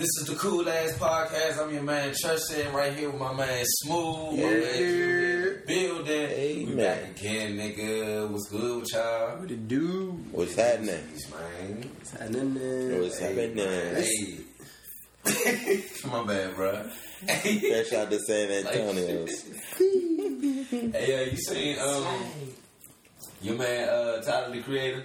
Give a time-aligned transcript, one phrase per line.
[0.00, 1.62] This is the Cool Ass Podcast.
[1.62, 6.28] I'm your man Church sitting right here with my man Smooth, my man Julian Building.
[6.30, 7.02] Hey, we man.
[7.02, 8.26] back again, nigga.
[8.30, 9.36] What's good with y'all?
[9.36, 10.18] What it do?
[10.32, 11.04] What's happening?
[11.30, 11.90] man?
[11.98, 13.02] What's happening there?
[13.02, 13.58] What's happening?
[15.26, 15.82] Hey.
[16.10, 16.88] my bad, bro.
[17.26, 19.26] Hey, Fresh out to San Like Antonio.
[20.98, 22.06] hey, uh, you seen um
[23.42, 25.04] your man uh Tyler the Creator?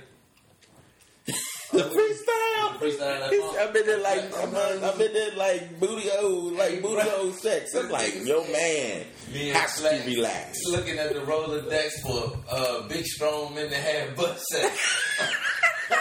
[2.85, 3.29] The freestyle.
[3.29, 7.09] Freestyle that I've been there like I'm, I've been there like booty hole, like booty
[7.09, 7.73] hole sex.
[7.75, 10.59] I'm like, yo, man, Me and has Slack to relax.
[10.69, 15.03] Looking at the Rolodex for uh, Big Strong men that had butt sex.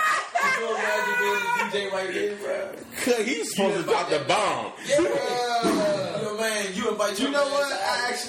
[0.60, 2.71] you imagine being the DJ right there, bro.
[3.05, 4.73] Cause he's supposed to drop the bomb.
[4.87, 7.73] Yeah, yo, man, you invite You know what?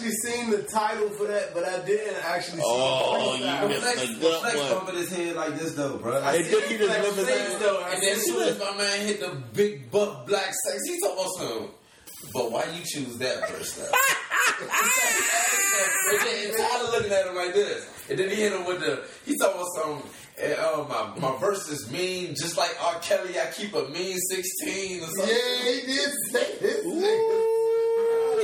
[0.06, 3.46] To- I actually seen the title for that, but I didn't actually see Oh, the
[3.46, 4.70] you missed Flex, a good Flex one.
[4.72, 6.18] bumping his head like this though, bro.
[6.18, 7.84] And then he just Flex live his face, though.
[7.92, 11.20] And then as soon as my man hit the big butt black sex, he talking
[11.20, 11.70] about some.
[12.34, 13.92] But why you choose that first though?
[16.12, 18.80] and then and Tyler looking at him like this, and then he hit him with
[18.80, 19.04] the.
[19.26, 20.04] He talking about some.
[20.42, 23.00] And, uh, my my verse is mean, just like R.
[23.00, 23.40] Kelly.
[23.40, 25.28] I keep a mean sixteen or something.
[25.30, 27.55] Yeah, he did say this.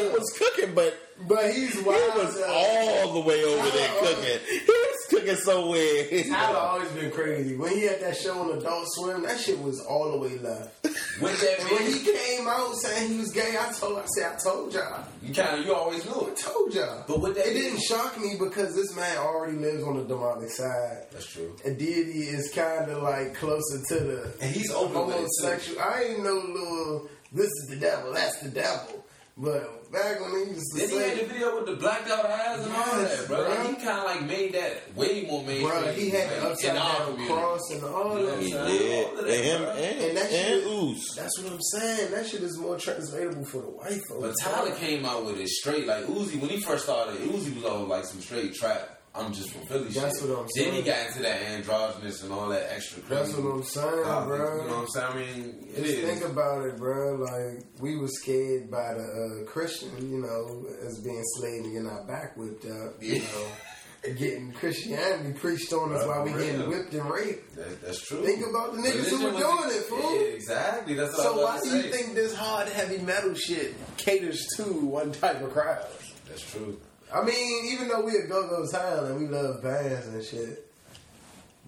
[0.01, 0.11] Nigga.
[0.11, 2.01] He was cooking, but But he's wild.
[2.01, 2.25] he wild.
[2.25, 2.47] was though.
[2.53, 4.39] all the way over there cooking.
[4.49, 6.25] He was cooking so weird.
[6.27, 7.55] Tyler always been crazy.
[7.55, 10.83] When he had that show on Adult Swim, that shit was all the way left.
[11.21, 14.39] With that when he came out saying he was gay, I told, I said, I
[14.43, 16.37] told y'all, you kind of you always knew I it.
[16.37, 17.03] told y'all.
[17.07, 20.49] But what that it didn't shock me because this man already lives on the demonic
[20.49, 21.05] side.
[21.11, 21.55] That's true.
[21.63, 25.81] And deity is kind of like closer to the And he's open with it, homosexual.
[25.81, 27.09] I ain't no little.
[27.33, 28.13] This is the devil.
[28.13, 29.00] That's the devil.
[29.37, 32.25] But back when he used to Then he had the video with the blacked out
[32.25, 33.37] eyes and all Yes, that, bro.
[33.45, 33.49] bro.
[33.55, 35.69] Like, he kind of like made that way more mainstream.
[35.83, 38.35] bro, he had the like, upside in down cross and all You know that.
[38.35, 39.05] what He did.
[39.07, 39.71] All of And that, him bro.
[39.71, 42.11] and, And that and shit- That's what I'm saying.
[42.11, 44.21] That shit is more translatable for the white folks.
[44.21, 47.15] But Tyler came out with it straight like Uzi when he first started.
[47.21, 49.00] Uzi was all like some straight trap.
[49.13, 49.89] I'm just from Philly.
[49.89, 50.29] That's shit.
[50.29, 53.01] what I'm Then he got into that androgynous and all that extra.
[53.03, 54.61] That's crazy what I'm saying, bro.
[54.61, 55.07] You know what I'm saying?
[55.11, 56.09] I mean, it Just is.
[56.09, 57.15] think about it, bro.
[57.15, 59.03] Like we were scared by the
[59.45, 63.01] uh, Christian, you know, as being slave and getting our back whipped up.
[63.01, 63.19] You Yeah.
[63.21, 67.55] know, getting Christianity preached on us while we getting whipped and raped.
[67.57, 68.23] That, that's true.
[68.25, 70.15] Think about the niggas who were doing it, fool.
[70.15, 70.93] Yeah, exactly.
[70.95, 74.43] That's what So I was why do you think this hard, heavy metal shit caters
[74.55, 75.85] to one type of crowd?
[76.29, 76.79] That's true.
[77.13, 80.71] I mean, even though we a go-go town and we love bands and shit,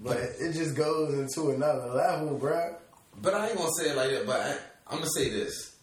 [0.02, 2.76] but it just goes into another level, bro.
[3.22, 4.26] But I ain't gonna say it like that.
[4.26, 5.76] But I, I'm gonna say this: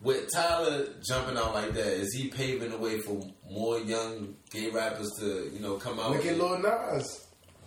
[0.00, 3.20] with Tyler jumping out like that, is he paving the way for
[3.50, 6.12] more young gay rappers to, you know, come out?
[6.12, 7.26] Look at Lil Nas.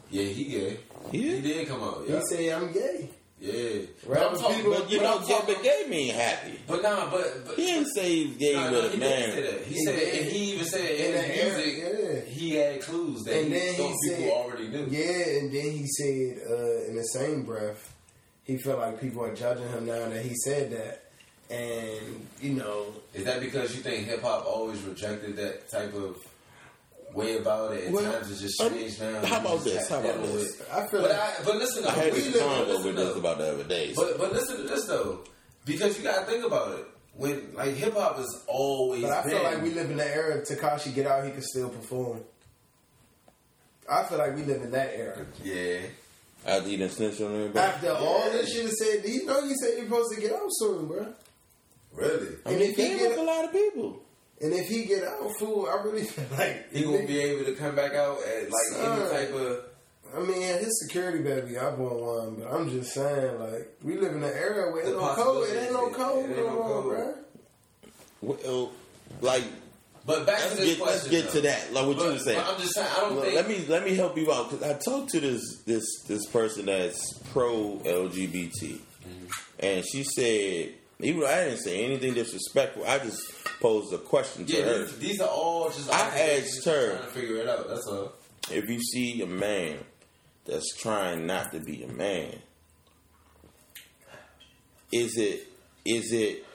[0.10, 0.80] Yeah, he gay.
[1.12, 1.36] Yeah.
[1.36, 2.04] He did come out.
[2.08, 3.10] Yeah, He say I'm gay.
[3.42, 3.82] Yeah.
[4.08, 6.14] But I'm talking, people- but, But you but know, I'm gay, talking, but gay mean
[6.14, 6.60] happy.
[6.68, 9.32] but nah, but, but He didn't say he's gay Nah, nah, with he a didn't
[9.34, 9.52] say man.
[9.52, 9.62] that.
[9.66, 10.14] He, He said, did.
[10.22, 11.84] and he even said In in the his era, music,
[12.28, 12.34] yeah.
[12.34, 14.88] he had clues that And he then he thought people said- already knew.
[14.90, 17.94] Yeah, and then he said uh, in the same breath,
[18.44, 21.06] he felt like people are judging him now that he said that.
[21.50, 26.16] And, you know, Is that because you think hip hop always rejected that type of
[27.14, 27.86] way about it?
[27.88, 29.26] At Well, times it's just um, changed now.
[29.26, 29.90] how about this?
[29.90, 30.60] How about deal this?
[30.60, 30.70] with.
[30.72, 32.86] I feel But like I, but listen, though, I had we this live- convo listen,
[32.86, 33.06] with though.
[33.08, 33.94] this about the other day.
[33.96, 35.20] But but listen to this though,
[35.66, 36.86] because you gotta think about it.
[37.14, 39.32] When like hip hop is always but I been.
[39.32, 42.22] feel like we live in the era of Tekashi get out, he can still perform.
[43.90, 45.26] I feel like we live in that era.
[45.44, 45.80] yeah.
[46.46, 47.60] After he done snitched on everybody.
[47.60, 50.48] After all this shit is said, you know you said you're supposed to get out
[50.50, 51.14] soon, bro.
[51.94, 52.28] Really?
[52.46, 54.02] I mean, if he he gave up a lot of people.
[54.42, 57.54] And if he get out, fool, I really feel like He gonna be able to
[57.54, 59.12] come back out at like any Son.
[59.12, 59.60] type of.
[60.14, 63.96] I mean, his security better be up on one, but I'm just saying, like, we
[63.98, 65.50] live in an era where The ain't no code.
[65.50, 67.14] It ain't no is- code no no more, bro.
[68.22, 68.72] Well,
[69.22, 69.44] like,
[70.06, 71.32] But back let's to this get let's get though.
[71.34, 71.74] to that.
[71.74, 72.44] Like what But, you were saying.
[72.46, 72.88] I'm just saying.
[72.92, 73.36] I don't Look, think.
[73.36, 76.66] let me let me help you out because I talked to this this this person
[76.66, 77.00] that's
[77.32, 79.26] pro LGBT, Mm-hmm.
[79.60, 83.22] and she said even I didn't say anything disrespectful, I just
[83.60, 84.78] posed a question to yeah, her.
[84.86, 85.92] these, these are all just.
[85.92, 87.68] I asked her- trying to figure it out.
[87.68, 88.14] That's all.
[88.50, 89.78] If you see a man
[90.46, 92.36] that's trying not to be a man,
[94.92, 95.48] is it
[95.86, 96.46] is it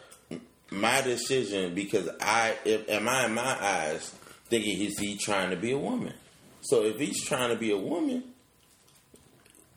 [0.70, 4.12] my decision because I if am I in my eyes
[4.48, 6.14] thinking is he trying to be a woman?
[6.62, 8.25] So if he's trying to be a woman,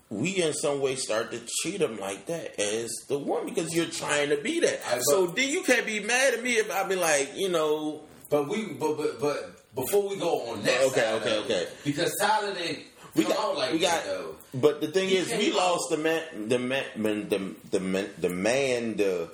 [0.09, 3.85] we in some way start to treat them like that as the woman because you're
[3.85, 4.79] trying to be that.
[4.87, 8.01] I- so then you can't be mad at me if I be like, you know,
[8.29, 11.67] But we, but but but before we go on that, Okay, side, okay, okay.
[11.83, 12.79] because Tyler didn't
[13.15, 14.35] We got, like we got, though.
[14.53, 16.83] but the thing He is, we lost the man, the man,
[17.29, 19.29] the the man, the man, the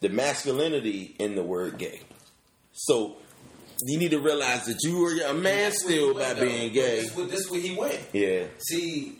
[0.00, 2.00] the masculinity in the word gay.
[2.72, 3.16] So
[3.86, 6.72] you need to realize that you were a man This where he still by being
[6.72, 7.00] gay.
[7.02, 7.98] This, this where he went.
[8.12, 8.44] Yeah.
[8.58, 9.17] See,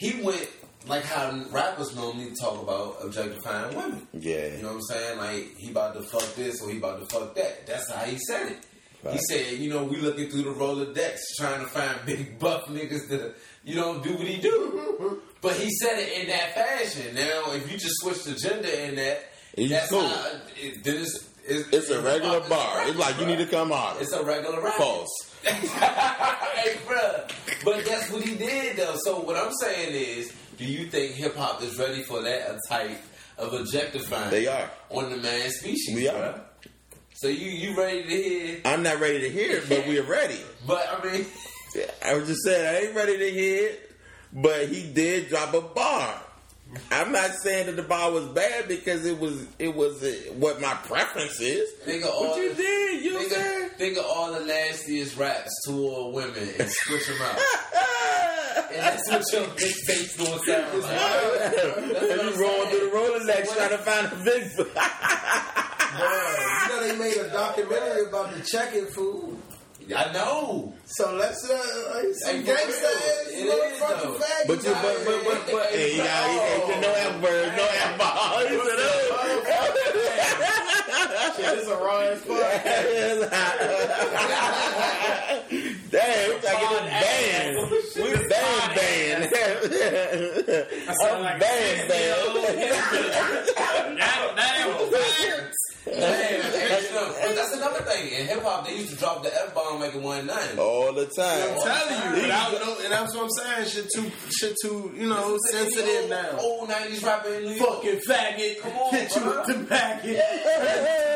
[0.00, 0.48] he went
[0.86, 4.08] like how rappers normally talk about objectifying women.
[4.14, 4.56] Yeah.
[4.56, 5.18] You know what I'm saying?
[5.18, 7.66] Like he about to fuck this or he about to fuck that.
[7.66, 8.66] That's how he said it.
[9.12, 13.08] He said, you know, we looking through the Rolodex trying to find big buff niggas
[13.08, 15.20] that you don't do what he do.
[15.42, 17.14] but he said it in that fashion.
[17.14, 20.06] Now, if you just switch the gender in that, He's that's cool.
[20.06, 22.80] how it, then it's it's, It's a regular it's a bar.
[22.82, 24.00] It's regular like you need to come harder.
[24.00, 24.74] It's a regular rap.
[24.74, 25.08] False.
[25.44, 27.64] Hey, bruh.
[27.64, 28.96] But that's what he did, though.
[29.04, 32.98] So what I'm saying is, do you think hip hop is ready for that type
[33.38, 34.30] of objectifying?
[34.30, 34.70] They are.
[34.90, 35.94] on the man species.
[35.94, 36.40] We are.
[37.14, 38.60] So you you ready to hear?
[38.64, 40.40] I'm not ready to hear it, but we're ready.
[40.66, 41.26] But I mean,
[42.04, 43.92] I was just saying I ain't ready to hear it,
[44.32, 46.20] but he did drop a bar.
[46.90, 50.04] I'm not saying that the bar was bad because it was it was
[50.36, 51.68] what my preference is.
[51.84, 53.30] But all you did, you what I'm
[53.80, 57.40] think, of, all the nastiest raps toward women and switch them out.
[58.72, 60.92] and that's what your mixtape's gonna sound like.
[61.56, 64.42] and what you rolling through the Rolodex So trying to find a big.
[65.90, 69.38] Bruh, you know they made a documentary about the check-in food.
[69.96, 70.74] I know.
[70.84, 71.54] So let's uh,
[71.94, 74.20] like some Hey, gangsta ass It is, motherfucking though.
[74.46, 77.98] But you, but, but, but, but, hey, you got, you no F word, no F
[77.98, 78.40] bar.
[78.42, 79.10] He said, oh.
[81.36, 82.40] Shit, this is a raw ass fuck.
[85.90, 87.56] Damn, we gotta get this banned.
[88.40, 90.66] We banned banned.
[90.88, 93.30] I'm banned banned.
[95.86, 98.12] Damn, you know, but that's another thing.
[98.12, 100.58] In hip hop, they used to drop the F bomb like a one nine.
[100.58, 101.48] All the time.
[101.50, 103.68] I'm telling you, without no, and that's what I'm saying.
[103.68, 106.38] Shit too, shit too, you know, sensitive now.
[106.38, 107.76] Old nineties rapper in New York.
[107.82, 109.36] Fucking faggot, Come on, hit you bro.
[109.38, 110.16] with the packet.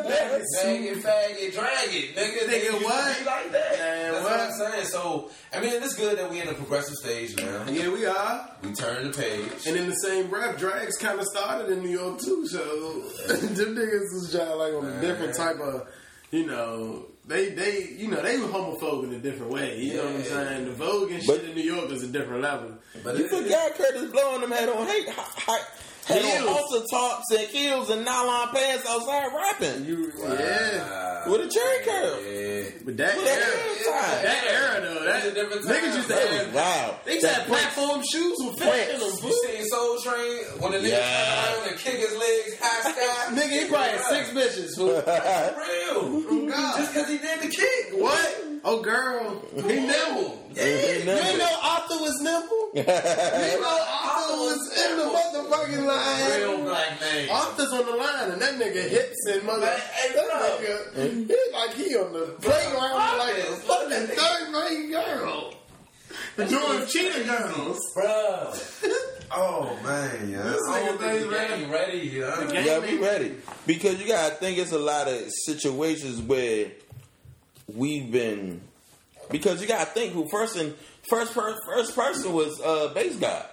[0.04, 0.42] Bag
[0.86, 2.48] it, fag it, drag it, nigga.
[2.48, 3.26] Nigga, They what?
[3.26, 3.72] Like that.
[3.78, 4.30] Man, That's what?
[4.32, 4.86] what I'm saying.
[4.86, 7.64] So, I mean, it's good that we in a progressive stage now.
[7.70, 8.50] Yeah, we are.
[8.62, 9.66] We turn the page.
[9.66, 12.46] And in the same breath, drags kind of started in New York too.
[12.46, 12.58] So
[13.28, 15.88] them niggas was trying like on a different type of,
[16.30, 19.78] you know, they they you know they were homophobic in a different way.
[19.80, 20.64] You know what I'm saying?
[20.66, 22.72] The Vogue and But- shit in New York is a different level.
[23.02, 25.62] But You it- forgot Curtis blowing them had on hate, high,
[26.04, 26.48] had on Heels.
[26.48, 32.20] halter tops and heels and nylon pants outside rapping You yeah, with a cherry curl.
[32.22, 32.70] Yeah.
[32.84, 34.22] but that With that era, hairstyle.
[34.22, 36.26] that era though, It was that a different niggas time, used to bro.
[36.26, 36.54] have.
[36.54, 36.96] Wow.
[37.04, 39.10] They used to That have Prince- platform shoes with fat in them.
[39.22, 41.00] You seen Soul Train when the nigga Yeah.
[41.00, 43.34] turn around and kick his legs high sky?
[43.34, 44.76] Nigga, he probably had six bitches.
[44.76, 44.88] Fool.
[45.00, 46.50] Real.
[46.50, 46.76] God.
[46.76, 48.00] Just because he did the kick.
[48.00, 48.44] What?
[48.66, 50.38] Oh, girl, he nimble.
[50.54, 51.24] He You nimble.
[51.24, 52.60] ain't know Arthur was nimble?
[52.74, 52.82] You
[53.60, 56.40] know Arthur was in the motherfucking line.
[56.40, 57.28] Real black man.
[57.30, 59.66] Arthur's on the line, and that nigga hits and mother.
[59.66, 61.00] Hey, that bro.
[61.00, 65.54] nigga, he like he on the playground like a fucking third grade girl.
[66.36, 67.78] Doing cheetah girls.
[67.94, 68.52] Bro.
[69.36, 70.42] Oh, man, yeah.
[70.44, 71.64] This I don't nigga think the ready.
[71.64, 72.46] ready, you know?
[72.52, 73.34] game- Yeah, we ready.
[73.66, 76.68] Because you gotta think it's a lot of situations where
[77.74, 78.60] we've been
[79.32, 80.74] because you gotta think who first and
[81.08, 83.44] first per, first person was uh Based God.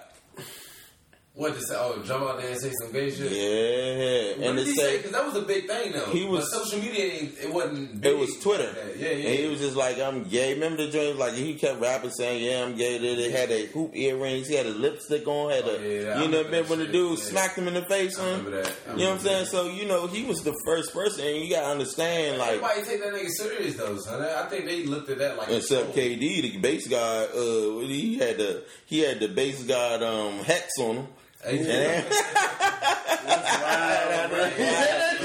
[1.34, 1.74] What to say?
[1.78, 3.32] Oh, jump out there and say some gay shit?
[3.32, 4.36] Yeah.
[4.36, 4.98] What And did he say?
[4.98, 6.04] Because that was a big thing, though.
[6.10, 7.06] He was- But social media,
[7.40, 8.04] it wasn't.
[8.04, 8.66] it was Twitter.
[8.66, 8.98] like.
[8.98, 9.28] Yeah, yeah.
[9.30, 10.52] And he was just like, I'm gay.
[10.52, 11.18] Remember the joint?
[11.18, 12.98] Like, he kept rapping saying, Yeah, I'm gay.
[12.98, 14.48] They, they had a hoop earrings.
[14.48, 15.52] He had a lipstick on.
[15.52, 17.24] Had a, Oh, yeah, I you know, remember remember when the dude yeah.
[17.24, 18.18] smacked him in the face?
[18.18, 18.28] I Huh?
[18.28, 18.72] remember that.
[18.88, 19.44] I You know what I'm saying?
[19.44, 19.50] that.
[19.50, 21.26] So, you know, he was the first person.
[21.26, 24.20] And you got to understand, like, Everybody take that nigga serious, though, son.
[24.22, 25.48] I think they looked at that like.
[25.48, 30.44] Except KD, the Based God, uh, he had the he had the Based God um
[30.44, 31.06] hex on him.
[31.44, 31.66] Hey, And,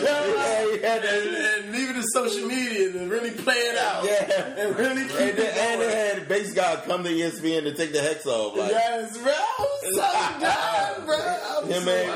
[0.04, 4.04] yeah, he had that- and leave it to social media to really play it out.
[4.06, 4.56] yeah.
[4.58, 7.64] And really keep And, it then, and they had the Based God come to ESPN
[7.64, 8.56] to take the hex off.
[8.58, 9.32] Like, Yes, bro.
[9.34, 10.02] I'm so
[10.42, 11.18] done, bro.
[11.18, 12.10] I'm him so and,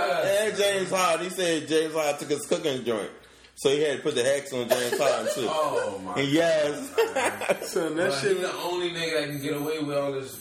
[0.49, 3.11] and James Harden, he said James Harden took his cooking joint.
[3.55, 5.47] So he had to put the hex on James Harden too.
[5.49, 6.89] Oh, my And yes.
[7.71, 8.37] So that But shit.
[8.37, 10.35] he the only nigga that can get away with all this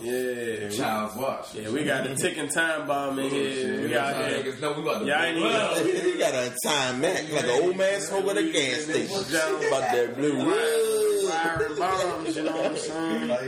[0.00, 0.68] Yeah.
[0.68, 1.54] child's watch.
[1.54, 3.80] Yeah, we got a ticking time bomb in oh, here.
[3.82, 4.42] We got here.
[4.42, 5.76] Niggas know we about to Yeah, I ain't even- up.
[6.04, 9.16] he got a time Mac like an old man smoke at a gas station.
[9.16, 11.26] About that blue.
[11.28, 13.28] Firing bombs, you know what I'm saying?
[13.28, 13.40] Like,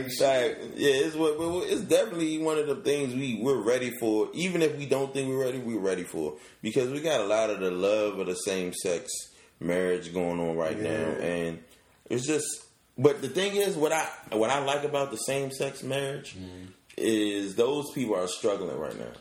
[0.75, 4.29] yeah, it's what what- it's definitely one of the things we we're ready for.
[4.33, 7.49] Even if we don't think we're ready, we're ready for because we got a lot
[7.49, 9.09] of the love of the same sex
[9.59, 11.59] marriage going on right now, and
[12.09, 12.65] it's just.
[12.99, 16.65] But the thing is, what I what I like about the same sex marriage mm-hmm.
[16.97, 19.13] is those people are struggling right now.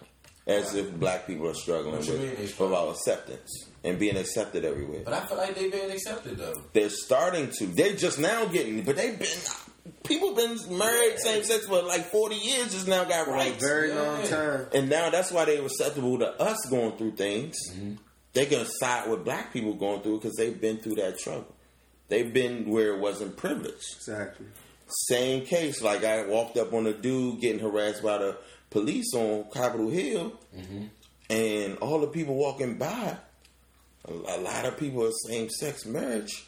[0.48, 4.16] as if black people are struggling What you mean they with about acceptance and being
[4.16, 5.02] accepted everywhere.
[5.04, 6.54] But I feel like they've been accepted though.
[6.72, 7.66] They're starting to.
[7.66, 9.28] They're just now getting, but they've been
[10.04, 12.72] people been married same sex for like forty years.
[12.72, 14.02] Just now got rights, very Yeah.
[14.02, 14.66] long time.
[14.74, 17.56] and now that's why they're acceptable to us going through things.
[17.70, 17.94] Mm-hmm.
[18.32, 21.54] They're gonna side with black people going through because they've been through that trouble.
[22.08, 23.96] They've been where it wasn't privileged.
[23.96, 24.46] Exactly.
[24.88, 28.38] Same case, like I walked up on a dude getting harassed by the
[28.70, 30.84] police on Capitol Hill, mm-hmm.
[31.28, 33.16] and all the people walking by,
[34.06, 36.46] a, lot of people of same sex marriage,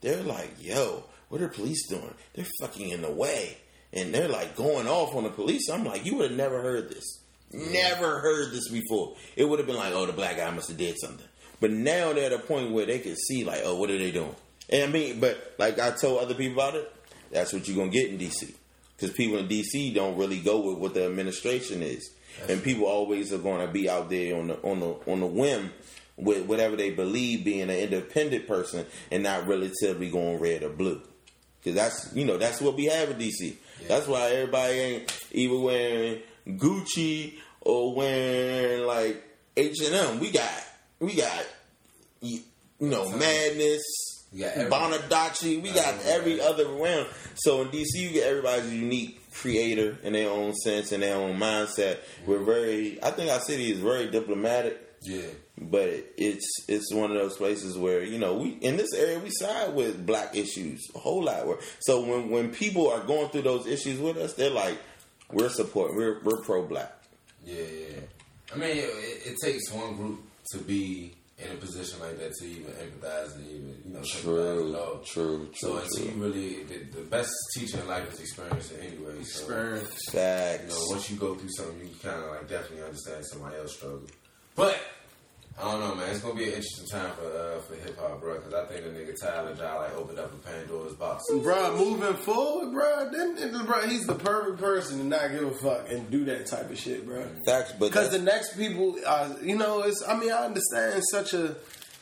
[0.00, 2.14] they're like, "Yo, what are police doing?
[2.34, 3.56] They're fucking in the way,"
[3.92, 5.68] and they're like going off on the police.
[5.68, 9.16] I'm like, you would have never heard this, never heard this before.
[9.34, 11.26] It would have been like, "Oh, the black guy must have did something,"
[11.58, 14.12] but now they're at a point where they can see, like, "Oh, what are they
[14.12, 14.36] doing?"
[14.72, 16.90] And I mean, but like I told other people about it,
[17.30, 18.54] that's what you're gonna get in DC.
[18.96, 22.10] Because people in DC don't really go with what the administration is,
[22.48, 25.26] and people always are going to be out there on the on the on the
[25.26, 25.72] whim
[26.16, 31.02] with whatever they believe being an independent person, and not relatively going red or blue.
[31.58, 33.56] Because that's you know that's what we have in DC.
[33.88, 39.22] That's why everybody ain't even wearing Gucci or wearing like
[39.56, 40.20] H and M.
[40.20, 40.64] We got
[41.00, 41.44] we got
[42.20, 42.40] you
[42.80, 44.11] know madness.
[44.32, 47.06] We got every- Bonadachi, we got every other round.
[47.36, 51.38] So in DC, you get everybody's unique creator in their own sense and their own
[51.38, 51.98] mindset.
[52.26, 55.22] We're very, I think our city is very diplomatic, Yeah.
[55.58, 59.30] but it's it's one of those places where you know we in this area we
[59.30, 61.46] side with black issues a whole lot.
[61.46, 64.78] Where so when when people are going through those issues with us, they're like,
[65.30, 66.92] we're support, we're we're pro black.
[67.44, 67.96] Yeah, yeah.
[68.54, 70.20] I mean, it, it takes one group
[70.52, 74.74] to be in a position like that to even empathize and even, you know, sympathize
[74.74, 74.98] at all.
[75.04, 79.22] true, So until you really, the, the best teacher in life is experience anyway.
[79.24, 80.00] So, Experience.
[80.14, 83.76] you know, once you go through something, you kind of like definitely understand somebody else's
[83.76, 84.02] struggle.
[84.54, 84.78] But
[85.58, 86.10] I don't know, man.
[86.10, 88.34] It's gonna be an interesting time for uh, for hip hop, bro.
[88.34, 91.24] Because I think the nigga Tyler Jai like opened up a Pandora's box.
[91.30, 93.10] Bro, moving forward, bro.
[93.10, 96.70] then, bruh, he's the perfect person to not give a fuck and do that type
[96.70, 97.26] of shit, bro.
[97.46, 100.02] Facts, but Because the next people, uh, you know, it's.
[100.06, 101.54] I mean, I understand it's such a,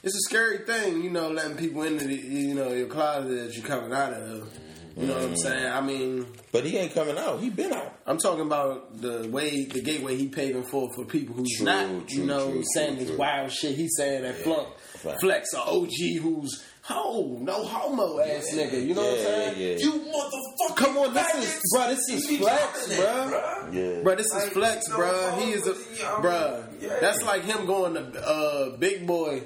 [0.02, 3.56] it's a scary thing, you know, letting people into the, you know, your closet that
[3.56, 4.48] you're coming out of.
[4.96, 5.66] You know what I'm saying?
[5.72, 7.40] I mean, but he ain't coming out.
[7.40, 7.94] He been out.
[8.06, 12.08] I'm talking about the way, the gateway he paving for for people who's True, not,
[12.08, 13.18] true, you know, true, saying true, this true.
[13.18, 13.76] wild shit.
[13.76, 14.68] He's saying that Funk,
[15.04, 15.18] Right.
[15.20, 18.86] flex, a OG who's ho, no homo ass Yeah, nigga.
[18.86, 19.54] You know what I'm saying?
[19.58, 19.84] yeah.
[19.84, 20.76] You motherfucker!
[20.76, 21.88] Come on, this is, bro.
[21.88, 23.70] This is flex, dropping that, bro.
[23.72, 24.02] Yeah.
[24.02, 25.36] Bro, this is Like, flex, no bro.
[25.40, 26.64] He is a, bro.
[26.80, 26.98] yeah.
[27.00, 29.44] That's like him going to uh, Big Boy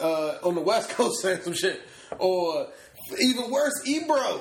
[0.00, 1.80] uh, on the West Coast saying some shit,
[2.18, 2.68] or
[3.20, 4.40] even worse, Ebro.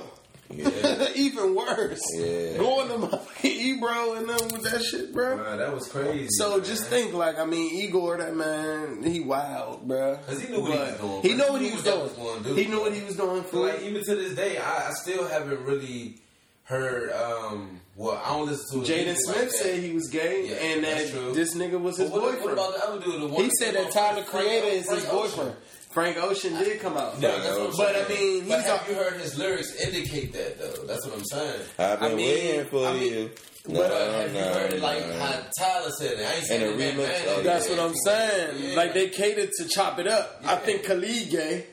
[0.50, 1.08] Yeah.
[1.16, 2.58] even worse, Yeah.
[2.58, 5.38] going to motherfucking Ebro and them with that shit, bro.
[5.58, 6.27] That was crazy.
[6.32, 6.66] So man.
[6.66, 10.18] just think, like, I mean, Igor, that man, he wild, bro.
[10.25, 11.38] 'Cause he knew what he was doing, He bro.
[11.46, 12.00] knew what He he was doing.
[12.00, 12.82] was do, He knew bro.
[12.82, 13.58] what he was doing for.
[13.68, 16.16] like even to this day, I, I still haven't really
[16.63, 17.12] heard.
[17.12, 20.84] um Well, I don't listen to Jaden Smith like said he was gay, Yeah, and
[20.84, 22.44] that this nigga was his what, boyfriend.
[22.44, 23.22] What about the other dude?
[23.32, 25.56] The He said that Tyler Creator is his boyfriend.
[25.98, 27.16] Frank Ocean did come out.
[27.20, 28.42] Yeah, that's what I'm but I saying.
[28.42, 30.86] mean, but have a, you heard his lyrics indicate that though?
[30.86, 31.62] That's what I'm saying.
[31.80, 33.32] I've been I mean- waiting for I mean- you.
[33.66, 35.13] but, uh, But have you heard it like no.
[35.18, 36.25] how Tyler said it?
[36.27, 36.98] I ain't saying And a that, remix?
[36.98, 37.22] man.
[37.30, 37.75] Oh, that's yeah.
[37.77, 38.56] what I'm saying.
[38.60, 38.75] Yeah.
[38.75, 40.39] Like they catered to chop it up.
[40.46, 41.66] I think Khalid gay.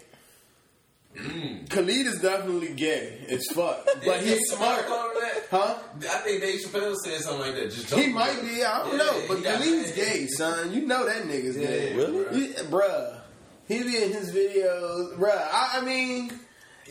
[1.19, 1.69] Mm.
[1.69, 3.26] Khalid is definitely gay.
[3.28, 5.43] It's fuck, but he's smart, Chappelle that?
[5.50, 5.75] huh?
[6.00, 7.71] I think Dave Chappelle said something like that.
[7.73, 8.64] Just He might be.
[8.64, 10.73] I don't Yeah, know, but Khalid's gay, son.
[10.73, 11.95] You know that nigga's gay.
[11.95, 12.49] Really?
[12.54, 13.21] Yeah, bruh.
[13.66, 15.30] He be in his videos, bruh.
[15.30, 16.33] I, I mean,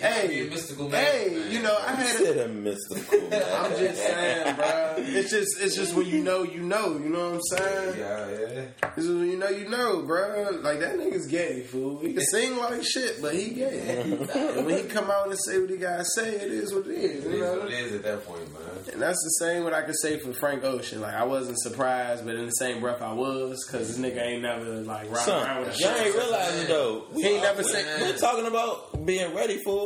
[0.01, 1.51] might hey, a mystical man, hey, man.
[1.51, 2.07] you know, I I had.
[2.17, 3.43] said a mystical man.
[3.55, 4.95] I'm just saying, bro.
[4.97, 6.93] It's just, it's just when you know, you know.
[6.97, 7.99] You know what I'm saying?
[7.99, 8.89] Yeah, yeah.
[8.95, 10.49] This is when you know, you know, bro.
[10.61, 11.99] Like that nigga's gay, fool.
[11.99, 14.17] He can sing like shit, but he gay.
[14.55, 16.91] and when he come out and say what he gotta say, it is what it
[16.97, 17.25] is.
[17.25, 17.59] It You is know.
[17.59, 18.61] what it is at that point, man.
[18.93, 21.01] And that's the same what I could say for Frank Ocean.
[21.01, 24.41] Like I wasn't surprised, but in the same breath I was, because this nigga ain't
[24.41, 26.05] never like riding Son, around with a y'all shirt.
[26.07, 27.03] ain't realizing though.
[27.15, 29.82] He ain't never we, said- We're talking about being ready for it.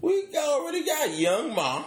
[0.00, 1.84] We already got Young M.A.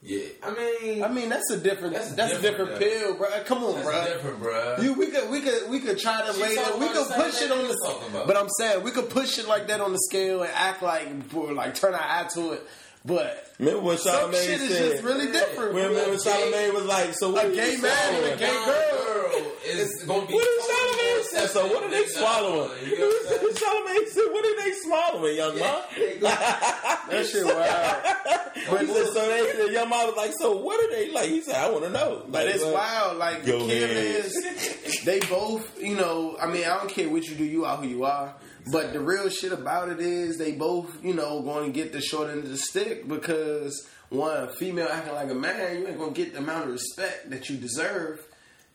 [0.00, 1.94] Yeah, I mean, I mean, that's a different.
[1.94, 3.28] That's, That's a different different, pill, bro.
[3.44, 4.04] Come on, that's bro.
[4.04, 4.76] different, bro.
[4.80, 6.78] You, we could, we could, we could try to She rate it.
[6.78, 7.76] We could push it on the.
[7.84, 8.26] talking.
[8.26, 11.08] But I'm saying we could push it like that on the scale and act like,
[11.34, 12.62] like, turn our eye to it.
[13.08, 15.74] But Remember what some Charlamagne shit is just really different.
[15.74, 19.52] Remember when Charlamagne was like, "So what A gay man and a gay Young girl.
[19.64, 20.34] is gonna be.
[20.34, 21.46] What did totally Charlamagne more say?
[21.48, 22.70] So what are they swallowing?
[22.86, 23.54] You know what I'm saying?
[23.62, 26.18] Charlamagne said, "What are they swallowing, Young M.A?"
[27.10, 27.96] That shit wild.
[28.70, 31.40] But he so they, the Young M.A was like, "So what are they like?" He
[31.40, 33.16] said, "I want to know." But Like, it's uh, wild.
[33.16, 33.90] Like the Go ahead.
[33.90, 36.36] is, they both, you know.
[36.40, 37.44] I mean, I don't care what you do.
[37.44, 38.34] You are who you are.
[38.70, 42.00] But the real shit about it is they both, you know, going to get the
[42.00, 46.12] short end of the stick because one female acting like a man, you ain't gonna
[46.12, 48.24] get the amount of respect that you deserve.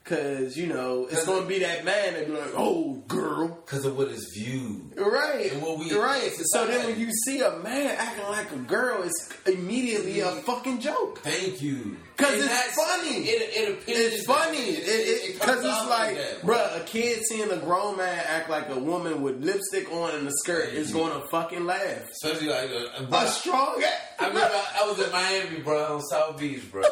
[0.06, 3.98] Cause you know it's gonna be that man that be like, "Oh, girl, Because of
[3.98, 4.92] what is viewed.
[4.98, 6.30] Right, And what we- right.
[6.52, 10.40] So then, when you see a man acting like a girl, it's immediately a mm-hmm.
[10.42, 11.20] fucking joke.
[11.20, 11.96] Thank you.
[12.18, 13.18] 'Cause And it's funny.
[13.30, 16.42] It, it appears It's funny it- because comes it's like, that.
[16.42, 20.28] bruh, a kid seeing a grown man act like a woman with lipstick on and
[20.28, 20.98] a skirt is mm-hmm.
[20.98, 22.10] going to fucking laugh.
[22.12, 23.82] Especially like a, A strong
[24.20, 26.84] I remember I was in Miami, bro, on South Beach, bro.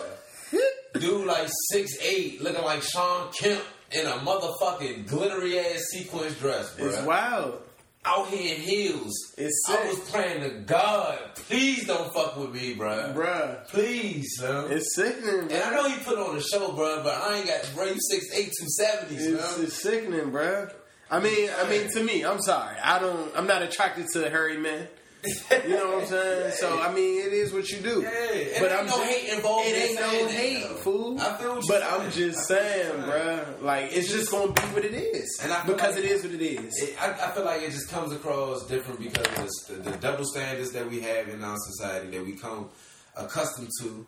[0.94, 6.76] Dude, like six eight, looking like Shawn Kemp in a motherfucking glittery ass sequence dress,
[6.76, 6.88] bro.
[6.88, 7.62] It's wild.
[8.04, 9.14] Out here in heels.
[9.38, 13.14] It's I was praying to God, please don't fuck with me, bro.
[13.16, 14.72] Bruh, Please, son.
[14.72, 15.56] it's sickening, bro.
[15.56, 17.86] and I know he put on a show, bro, but I ain't got bro.
[17.86, 20.74] You six eight two seventies, It's, it's sickening, bruh.
[21.12, 22.76] I mean, I mean, to me, I'm sorry.
[22.82, 23.32] I don't.
[23.38, 24.88] I'm not attracted to hairy men.
[25.68, 26.52] You know what I'm saying?
[26.54, 28.02] So I mean, it is what you do.
[28.02, 30.76] Yeah, but ain't I'm no just- hate involved It ain't no hate, though.
[30.76, 31.20] fool.
[31.22, 33.62] I feel what But I'm just I feel what saying, bruh.
[33.62, 36.34] Like it's just gonna be what it is, And I because like- it is what
[36.34, 36.74] it is.
[36.84, 40.72] It, I, I feel like it just comes across different because the, the double standards
[40.72, 42.70] that we have in our society that we come
[43.16, 44.06] accustomed to,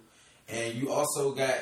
[0.50, 1.55] and you also got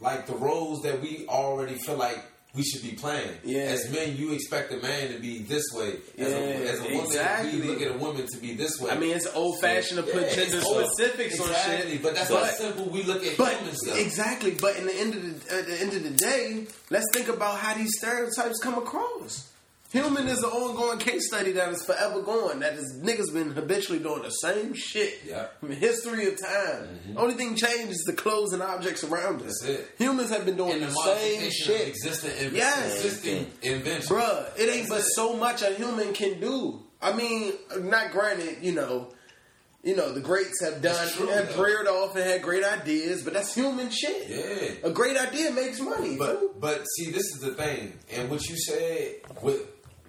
[0.00, 2.22] like the roles that we already feel like
[2.54, 3.30] we should be playing.
[3.44, 3.62] Yeah.
[3.62, 5.94] As men, you expect a man to be this way.
[6.16, 7.60] As Yeah, a, as a woman, exactly.
[7.60, 8.90] we look at a woman to be this way.
[8.90, 12.44] I mean, it's old fashioned to put Yeah, gender specifics on shit, But that's but,
[12.46, 13.78] how simple we look at But humans.
[13.84, 13.94] Though.
[13.96, 17.28] exactly, but in the end of the at the end of the day, let's think
[17.28, 19.50] about how these stereotypes come across.
[19.94, 22.58] Human is an ongoing case study that is forever going.
[22.60, 25.20] That is niggas been habitually doing the same shit.
[25.26, 25.46] Yeah.
[25.60, 26.88] From the history of time.
[27.08, 27.16] Mm-hmm.
[27.18, 29.60] Only thing changed is the clothes and objects around us.
[29.62, 29.90] That's it.
[29.98, 31.88] Humans have been doing And the, the same shit.
[31.88, 33.04] existing, inv- Yes.
[33.04, 34.16] existing invention.
[34.16, 36.82] Bruh, it ain't but so much a human can do.
[37.00, 39.08] I mean, not granted, you know,
[39.84, 43.34] you know, the greats have done true, have reared off and had great ideas, but
[43.34, 44.28] that's human shit.
[44.28, 44.88] Yeah.
[44.88, 46.16] A great idea makes money.
[46.16, 49.60] But but see, this is the thing, and what you said with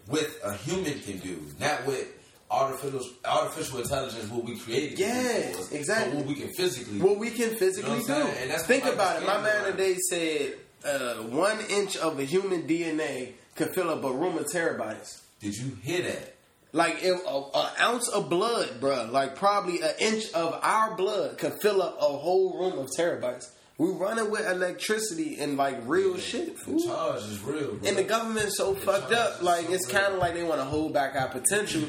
[0.08, 2.08] with a human can do, not with
[2.52, 5.00] artificial artificial intelligence, what we created.
[5.00, 6.18] Yeah, for exactly.
[6.18, 7.00] What we can physically.
[7.00, 8.30] what we can physically You know do.
[8.42, 9.26] And that's Think about it.
[9.26, 9.72] My man saying.
[9.72, 10.54] today said
[10.86, 15.22] uh, one inch of a human DNA could fill up a room of terabytes.
[15.40, 16.36] Did you hear that?
[16.72, 21.38] Like if a, a ounce of blood, bruh, like probably an inch of our blood
[21.38, 23.46] could fill up a whole room of terabytes.
[23.78, 26.58] We running with electricity and like real shit.
[26.66, 27.88] The charge is real, bro.
[27.90, 30.94] And the government's so fucked up, like it's kind of like they want to hold
[30.94, 31.84] back our potential.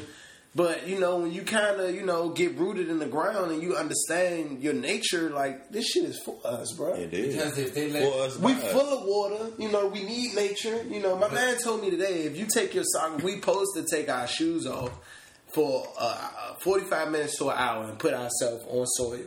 [0.53, 3.61] But you know, when you kind of you know get rooted in the ground and
[3.61, 6.93] you understand your nature, like this shit is for us, bro.
[6.93, 7.35] It is.
[7.35, 8.71] Because if they let- For us, We by us.
[8.73, 9.87] full of water, you know.
[9.87, 11.15] We need nature, you know.
[11.15, 14.27] My man told me today, if you take your sock, we supposed to take our
[14.27, 14.91] shoes off
[15.53, 19.19] for uh, forty-five minutes to an hour and put ourselves on soil.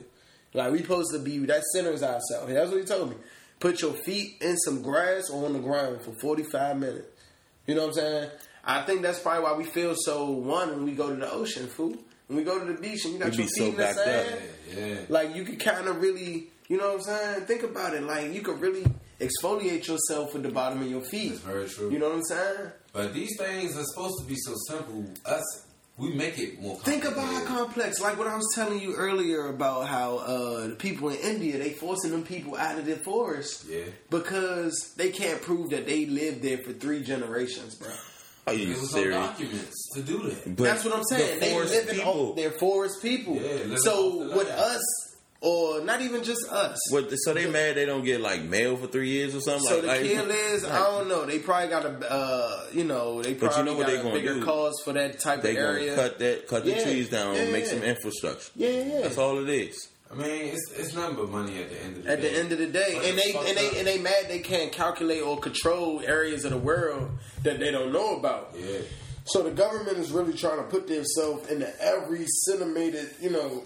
[0.52, 2.52] Like we supposed to be that centers ourselves.
[2.52, 3.16] That's what he told me.
[3.60, 7.06] Put your feet in some grass or on the ground for forty-five minutes.
[7.66, 8.30] You know what I'm saying?
[8.64, 11.66] I think that's probably why we feel so one when we go to the ocean,
[11.66, 11.94] fool.
[12.26, 13.92] When we go to the beach and you got We your feet so in the
[13.92, 14.40] sand,
[14.76, 14.96] yeah.
[15.08, 17.40] like you could kind of really, you know what I'm saying?
[17.46, 18.02] Think about it.
[18.02, 18.84] Like you could really
[19.20, 21.32] exfoliate yourself with the bottom of your feet.
[21.32, 21.90] That's very true.
[21.90, 22.70] You know what I'm saying?
[22.92, 25.04] But these things are supposed to be so simple.
[25.26, 25.66] Us,
[26.00, 26.76] we make it more.
[26.80, 28.00] Think about how complex.
[28.00, 31.70] Like what I was telling you earlier about how uh, the people in India they
[31.70, 33.84] forcing them people out of their forest Yeah.
[34.08, 37.90] because they can't prove that they lived there for three generations, bro.
[38.46, 39.14] Are you It was serious?
[39.14, 40.56] documents to do that.
[40.56, 41.34] But That's what I'm saying.
[41.40, 42.34] the They forest live in people.
[42.34, 43.36] they're forest people.
[43.36, 44.80] Yeah, so off with us,
[45.42, 46.79] or not even just us.
[46.92, 49.66] What, so they mad they don't get like mail for three years or something?
[49.68, 51.24] So like, the like, kill is, I don't know.
[51.24, 53.98] They probably got a, uh, you know, they But you probably know what got they
[54.00, 54.44] a gonna bigger do?
[54.44, 55.94] cause for that type They of gonna area.
[55.94, 58.50] cut that, cut the trees down, yeah, make some infrastructure.
[58.57, 59.00] Yeah, yeah.
[59.03, 59.88] That's all it is.
[60.12, 62.33] I mean, it's it's nothing but money at the end of the At day.
[62.33, 63.72] the end of the day, But and they fucked and up.
[63.72, 67.11] they and they mad they can't calculate or control areas of the world
[67.44, 68.53] that they don't know about.
[68.59, 68.79] Yeah.
[69.26, 73.62] So the government is really trying to put themselves into every centimeter, you know.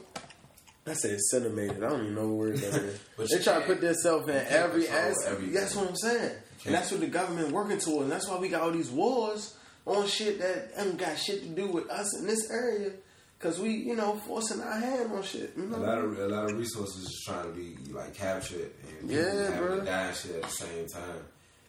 [0.87, 1.87] I said centimeter.
[1.87, 3.01] I don't even know what word that is.
[3.17, 5.33] But they try to put themselves in every control aspect.
[5.33, 5.55] everything.
[5.55, 6.33] That's what I'm saying.
[6.67, 8.03] And that's what the government working towards.
[8.05, 11.49] And that's why we got all these wars on shit that ain't got shit to
[11.49, 12.91] do with us in this area.
[13.41, 15.53] Cause we, you know, forcing our hand on shit.
[15.57, 15.77] You know?
[15.77, 18.71] A lot of a lot of resources is trying to be like captured
[19.01, 19.79] and Yeah, having bro.
[19.81, 21.21] to die and shit at the same time.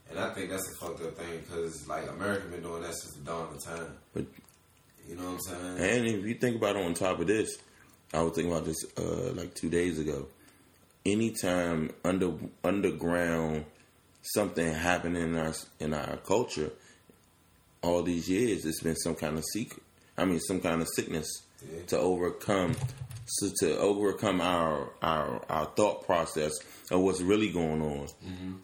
[0.09, 3.15] And I think that's a fucked up thing because like America been doing that since
[3.15, 3.87] the dawn of time.
[4.13, 4.25] But
[5.09, 5.99] You know what I'm saying?
[5.99, 7.57] And if you think about it on top of this,
[8.15, 10.27] I was thinking about this uh, like two days ago.
[11.05, 13.65] Anytime under underground
[14.21, 16.71] something happening in our in our culture,
[17.83, 19.83] all these years it's been some kind of secret.
[20.17, 21.27] I mean, some kind of sickness
[21.61, 21.83] Yeah.
[21.87, 22.75] to overcome,
[23.25, 26.53] so to overcome our our our thought process
[26.89, 28.07] of what's really going on.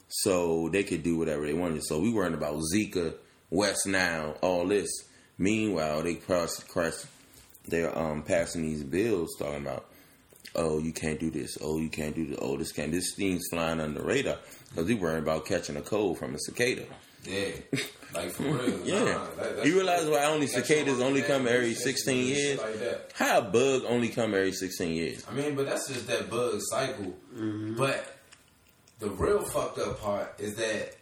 [0.07, 1.83] So they could do whatever they wanted.
[1.83, 3.13] So we worrying about Zika,
[3.51, 4.89] West Nile, all this.
[5.37, 7.05] Meanwhile, they cross cross
[7.71, 9.85] they're um, passing these bills talking about,
[10.55, 11.57] oh, you can't do this.
[11.61, 12.37] Oh, you can't do this.
[12.41, 12.91] Oh, this can't.
[12.91, 14.37] This thing's flying under the radar
[14.69, 16.85] because we worrying about catching a cold from a cicada.
[17.23, 17.49] Yeah,
[18.15, 18.79] like for real.
[18.85, 19.03] Yeah.
[19.03, 22.59] Nah, that- you realize why only cicadas your only come every 16 years?
[22.59, 23.13] Like.
[23.13, 25.23] How a bug only come every 16 years?
[25.29, 27.13] I mean, but that's just that bug cycle.
[27.31, 28.17] But
[28.99, 30.95] the real fucked up part is that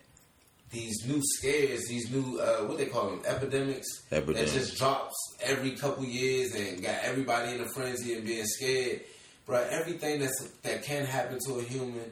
[0.71, 4.51] these new scares, these new uh, what they call them, epidemics, Epidemics.
[4.53, 9.01] that just drops every couple years and got everybody in a frenzy and being scared.
[9.45, 12.12] Bro, everything that's that can happen to a human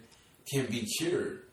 [0.52, 1.44] can be cured.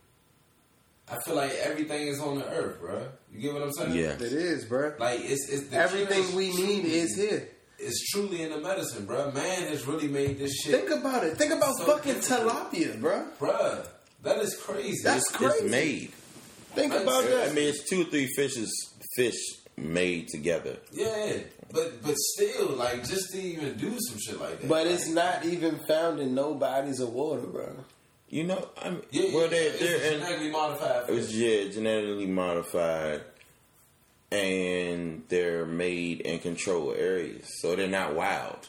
[1.11, 3.07] I feel like everything is on the earth, bro.
[3.31, 3.95] You get what I'm saying?
[3.95, 4.13] Yeah.
[4.13, 4.95] It is, bro.
[4.99, 7.49] Like it's it's the Everything we need truly- is here.
[7.79, 9.31] It's truly in the medicine, bro.
[9.33, 11.37] Man has really made this shit, Think about it.
[11.37, 12.73] Think about So fucking difficult.
[12.73, 13.27] tilapia, bro.
[13.39, 13.87] Bruh,
[14.23, 15.03] That is crazy.
[15.03, 15.69] That's It's crazy.
[15.69, 16.13] made.
[16.75, 17.51] Think That's- about I that.
[17.51, 18.71] I mean, it's two or three fishes
[19.17, 19.35] fish
[19.77, 20.77] made together.
[20.93, 21.35] yeah,
[21.73, 24.69] but but still, like just to even do some shit like that.
[24.69, 27.73] But like, it's not even found in no bodies of water, bro.
[28.29, 31.09] You know, I mean, Yeah, yeah, well, they're, it's they're in, genetically modified.
[31.09, 31.37] It was fish.
[31.37, 33.21] yeah, genetically modified,
[34.33, 38.69] and they're made in controlled areas, so they're not wild.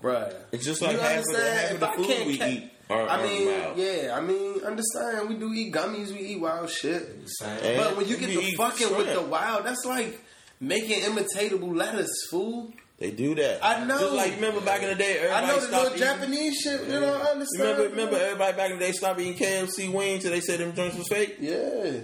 [0.00, 0.32] Right.
[0.52, 3.08] It's just like You half of the, half of the food we ca- eat are,
[3.08, 3.76] I are mean, wild.
[3.78, 5.28] yeah, I mean, understand.
[5.28, 7.02] We do eat gummies, we eat wild shit.
[7.44, 10.18] And- But when you get we to eat fucking with the wild, that's like
[10.60, 12.72] making imitatable lettuce, fool.
[12.98, 13.64] They do that.
[13.64, 13.96] I know.
[13.98, 16.08] Just like remember back in the day, everybody I know the stopped little eating.
[16.08, 16.80] Japanese shit.
[16.88, 17.60] You know, I understand.
[17.78, 20.74] Remember, remember everybody back in the day stopped eating KFC wings and they said them
[20.74, 21.36] joints was fake.
[21.38, 22.00] Yeah.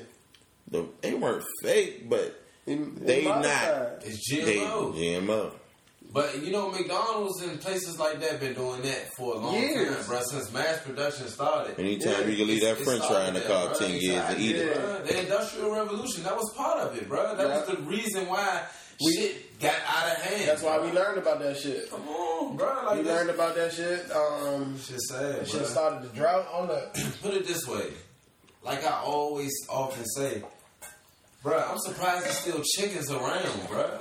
[0.71, 3.45] The, they weren't fake, but In- They in my not.
[3.45, 3.91] side.
[4.05, 5.51] It's they GMO.
[6.15, 6.21] GMO.
[6.35, 9.97] But you know, McDonald's and places like that been doing that for a long Years.
[9.97, 10.21] time, bro.
[10.31, 11.79] Since mass production started.
[11.79, 13.99] Anytime Yeah, you can leave that French fry in the started car there, ten bro.
[13.99, 14.67] years and eat it.
[14.67, 14.83] Yeah.
[14.83, 17.35] Bruh, The Industrial Revolution, that was part of it, bro.
[17.37, 18.63] That was the reason why
[19.05, 20.49] We- shit got out of hand.
[20.49, 21.91] That's why we learned about that shit.
[21.91, 22.67] Come on, bro.
[22.87, 24.11] Like We this- learned about that shit.
[24.13, 25.67] Um, Shit sad, shit bruh.
[25.67, 26.91] started the drought on the.
[27.23, 27.91] Put it this way,
[28.63, 30.43] like I always often say,
[31.43, 31.59] bro.
[31.59, 33.99] I'm surprised there's still chickens around, bruh.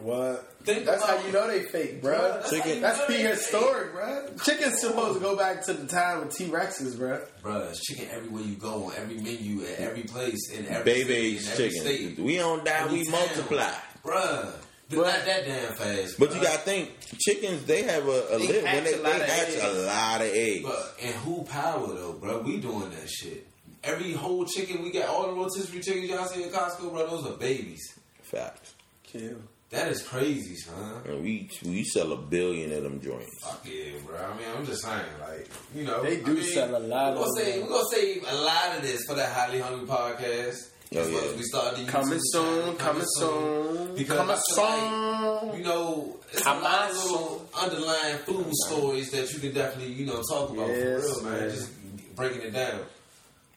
[0.00, 0.50] What?
[0.64, 2.32] Think That's how you know they fake, Bruh, bruh.
[2.40, 4.42] that's Chicken- That's know they prehistoric, bruh.
[4.44, 7.20] Chicken's supposed to go back to the time of T Rexes, bruh.
[7.42, 11.46] Bruh, there's chicken everywhere you go, on every menu, at every place, in every Baby's
[11.46, 12.14] city, in every chicken.
[12.14, 13.12] state, We don't die, every we town.
[13.12, 13.72] multiply.
[14.02, 14.52] Bruh,
[14.88, 15.02] but Bruh.
[15.04, 16.18] not that damn fast.
[16.18, 19.12] But you gotta think, chickens they have a, a They live when they, a lot
[19.12, 19.62] they of hatch eggs.
[19.62, 20.64] a lot of eggs.
[20.64, 22.40] But and who power though, bro?
[22.40, 23.46] We doing that shit.
[23.82, 27.26] Every whole chicken we got, all the rotisserie chickens y'all see at Costco, bro, those
[27.26, 27.92] are babies.
[28.22, 28.74] Facts.
[29.02, 29.36] Kill.
[29.74, 31.02] That is crazy, son.
[31.04, 33.30] And we we sell a billion of them joints.
[33.42, 34.16] Fuck yeah, bro.
[34.16, 37.14] I mean, I'm just saying, like, you know, They do I mean, sell a lot
[37.14, 37.62] we're gonna of say, them.
[37.68, 40.56] We're gonna save a lot of this for that highly hungry podcast.
[40.94, 41.36] Oh, As yeah.
[41.36, 45.58] we start the Coming YouTube soon, channel, coming soon, Because coming I feel like, soon.
[45.58, 50.06] you know, it's a lot of little underlying food stories that you can definitely, you
[50.06, 51.40] know, talk about Yes, for real, man.
[51.40, 51.50] man.
[51.50, 52.80] Just breaking it down.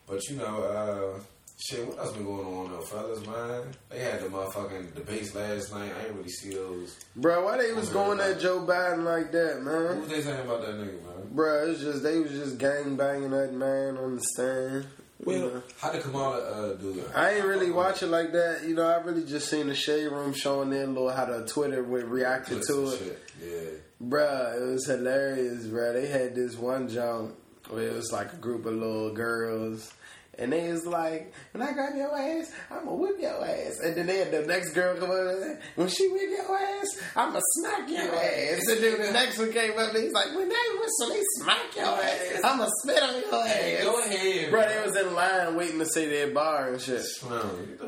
[0.08, 1.19] But you know, uh,
[1.58, 3.63] shit, what else been going on though, fellas, man?
[3.89, 5.91] They had the motherfucking debates last night.
[6.00, 6.96] I ain't really see those.
[7.15, 10.00] Bro, why they was going at Joe Biden like that, man?
[10.02, 11.28] was they saying about that nigga, man?
[11.32, 14.86] Bro, it's just they was just gang banging that man on the stand.
[15.20, 15.63] You Well, know.
[15.80, 17.08] How did Kamala uh, do it?
[17.15, 18.63] I ain't really watch it like that.
[18.67, 21.82] You know, I really just seen the shade room showing their little how the Twitter
[21.84, 23.00] would reacted to it.
[23.00, 23.24] shit.
[23.43, 24.08] Yeah.
[24.08, 25.93] Bruh, it was hilarious, bruh.
[25.93, 27.36] They had this one jump
[27.70, 29.91] where it was like a group of little girls.
[30.39, 33.80] And they was like, when I grab your ass, I'ma whip your ass.
[33.84, 36.88] And then they had the next girl come over there, when she whip your ass,
[37.15, 38.67] I'ma smack your ass.
[38.69, 41.76] And then the next one came up and he's like, when they whistle, they smack
[41.76, 42.41] your ass.
[42.43, 43.84] I'ma spit on your ass.
[43.84, 47.04] Go ahead, Bruh, they was in line waiting to say their bar and shit.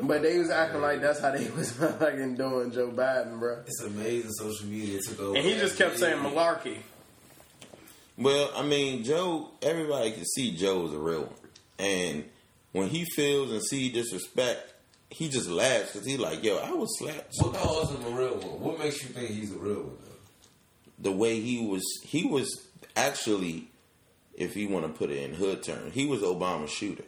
[0.02, 3.60] But they was acting like that's how they was fucking doing Joe Biden, bro.
[3.66, 5.36] It's amazing social media took over.
[5.36, 6.30] And he just kept saying Yeah.
[6.30, 6.78] malarkey.
[8.18, 9.50] Well, I mean, Joe.
[9.62, 11.34] Everybody can see Joe is a real one,
[11.78, 12.24] and
[12.72, 14.74] when he feels and see disrespect,
[15.10, 18.36] he just laughs because he like, "Yo, I was slapped." What calls him a real
[18.36, 18.60] one?
[18.60, 19.96] What makes you think he's a real one?
[20.04, 21.10] Though?
[21.10, 22.48] The way he was, he was
[22.96, 23.68] actually,
[24.34, 27.04] if you want to put it in hood terms, he was Obama's shooter.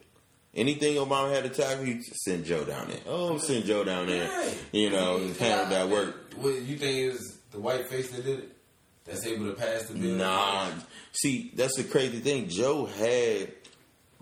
[0.55, 3.01] Anything Obama had to tackle, he send Joe down there.
[3.07, 4.29] Oh, send Joe down there.
[4.29, 4.59] Right.
[4.73, 6.35] You know, Yeah, handle that work.
[6.37, 8.57] What you think is the white face that did it?
[9.05, 10.17] That's able to pass the bill?
[10.17, 10.69] Nah,
[11.13, 12.49] see, that's the crazy thing.
[12.49, 13.53] Joe had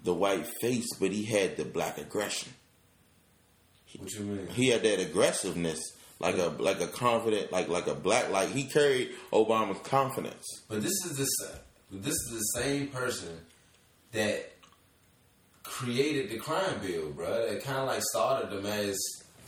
[0.03, 2.53] the white face, but he had the black aggression.
[3.99, 4.47] What you mean?
[4.49, 5.81] He had that aggressiveness,
[6.21, 10.45] like a like a confident, like like a black, like he carried Obama's confidence.
[10.69, 11.59] But this is the sa-
[11.91, 13.37] this is the same person
[14.13, 14.53] that
[15.65, 17.49] created the crime bill, bro.
[17.51, 18.97] That kind of like started the mass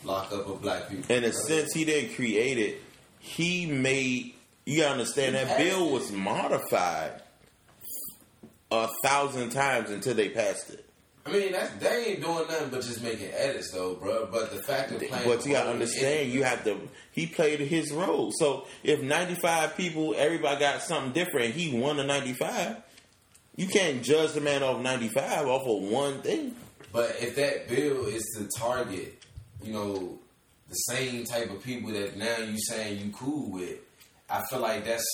[0.05, 1.15] lockup of black people.
[1.15, 1.41] In a bro.
[1.41, 2.83] sense, he didn't create it.
[3.21, 4.35] He made.
[4.65, 7.22] You gotta understand He that bill passed was modified
[8.73, 10.85] a thousand times until they passed it.
[11.25, 14.27] I mean, that's, they ain't doing nothing but just making edits, though, bro.
[14.27, 16.77] But the fact of playing, But you gotta the role in understand, you have to.
[17.13, 18.33] He played his role.
[18.35, 22.79] So if ninety five people, everybody got something different, he won the ninety five.
[23.55, 26.57] You can't judge the man off ninety five off of one thing.
[26.93, 29.23] But if that bill is to target,
[29.63, 30.19] you know,
[30.69, 33.79] the same type of people that now you saying you cool with,
[34.29, 35.05] I feel like that's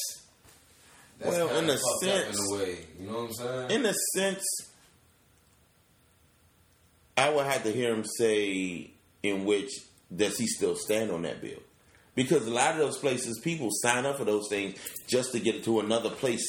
[1.18, 2.76] that's Well, in a sense- in a way.
[3.00, 3.70] You know what I'm saying?
[3.70, 4.44] In a sense,
[7.16, 8.90] I would have to hear him say
[9.22, 9.70] in which
[10.14, 11.58] does he still stand on that bill?
[12.14, 14.78] Because a lot of those places, people sign up for those things
[15.08, 16.46] just to get to another place.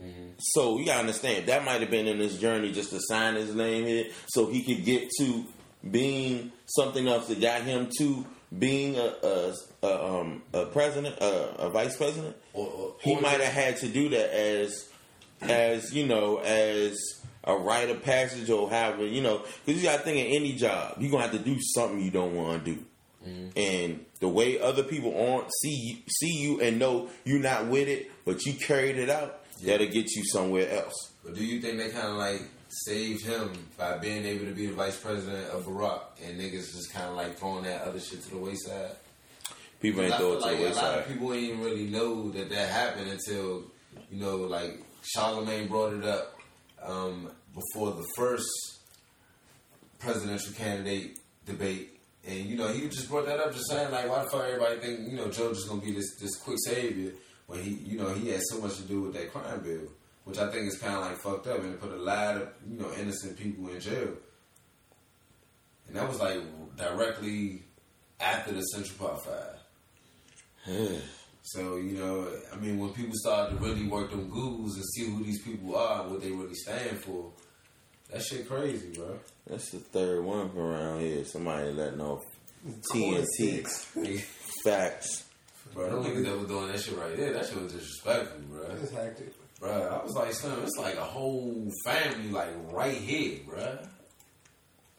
[0.00, 0.30] Mm-hmm.
[0.38, 3.54] So you gotta understand that might have been in his journey just to sign his
[3.54, 5.44] name here, so he could get to
[5.90, 8.26] being something else that got him to
[8.58, 12.36] being a a, a, um, a president, a, a vice president.
[12.52, 14.88] Or- or- he or might have had to do that as
[15.42, 16.96] as you know as
[17.44, 20.54] a rite of passage or however you know because you got to think in any
[20.54, 22.84] job you're gonna have to do something you don't want to do
[23.56, 28.10] and the way other people aren't see see you and know you're not with it
[28.24, 31.12] but you carried it out that'll get you somewhere else.
[31.24, 32.42] But do you think they kind of like
[32.84, 36.92] saved him by being able to be the vice president of Barack, and niggas just
[36.92, 38.96] kind of like throwing that other shit to the wayside?
[39.80, 41.08] people ain't throw it to like the a lot of wayside.
[41.08, 43.64] people ain't even really know that that happened until
[44.10, 44.82] you know, like
[45.16, 46.38] Charlamagne brought it up
[46.82, 48.46] um, before the first
[49.98, 54.22] presidential candidate debate, and you know, he just brought that up, just saying like, why
[54.22, 57.12] the fuck everybody think you know Joe just gonna be this this quick savior
[57.46, 59.88] when he you know he had so much to do with that crime bill,
[60.26, 62.48] which I think is kind of like fucked up and it put a lot of
[62.68, 64.10] you know innocent people in jail,
[65.86, 66.40] and that was like
[66.76, 67.62] directly
[68.20, 71.02] after the Central Park Five.
[71.42, 75.04] So, you know, I mean, when people start to really work them Googles and see
[75.04, 77.30] who these people are and what they really stand for,
[78.10, 79.16] that shit crazy, bro.
[79.46, 82.24] that's the third one from around here somebody letting off
[82.90, 83.92] Corner TNT six.
[83.94, 84.20] Nigga,
[84.64, 85.26] facts
[85.72, 88.66] bro, them niggas that was doing that shit right there, that shit was disrespectful, bro.
[88.82, 89.32] It's hectic.
[89.60, 93.78] Bro, I was like, son, it's like a whole family, like, right here, bro.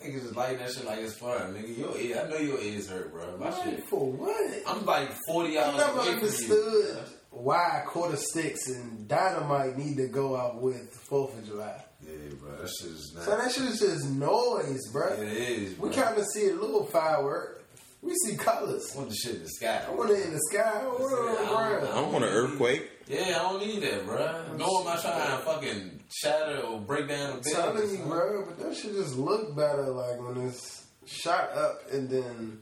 [0.03, 1.77] Niggas just lighting that shit like it's fun, nigga.
[1.77, 3.37] Your ear, I know your ears hurt, bro.
[3.37, 3.83] My shit.
[3.87, 4.53] For what?
[4.67, 6.19] I'm like 40 I hours never away from you.
[6.21, 6.97] understood
[7.31, 11.83] why quarter sticks and dynamite need to go out with Fourth of July.
[12.01, 13.23] Yeah, bro, that shit is not.
[13.25, 15.13] So that shit is just noise, bro.
[15.13, 15.89] it is, bro.
[15.89, 17.63] We kind of see a little firework.
[18.01, 18.91] We see colors.
[18.93, 19.83] I want the shit in the sky.
[19.87, 20.81] I want it in the sky.
[20.81, 21.87] I want it on the ground.
[21.87, 24.17] i want an earthquake Yeah, I don't need that, bro.
[24.57, 27.53] No, I'm not trying to fucking shatter or break down a I'm building.
[27.53, 32.09] telling you, bro, but that shit just look better like when it's shot up and
[32.09, 32.59] then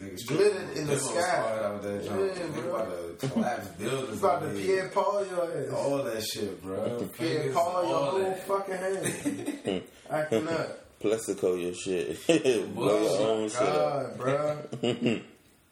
[0.00, 1.20] Niggas Glittered in the sky.
[1.20, 2.54] started out with that jump.
[2.54, 2.74] Yeah, bro.
[2.76, 4.08] about to collapse buildings.
[4.10, 4.66] it's about to here.
[4.66, 5.72] Pierre Paul your ass.
[5.74, 7.08] All that shit, bro.
[7.18, 9.82] Pierre Fingers, Paul your whole fucking hand.
[10.10, 10.84] Acting up.
[11.00, 12.26] Plaxico your shit
[12.74, 14.58] blow your own shit up God, bro.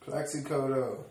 [0.01, 1.05] Plaxico though.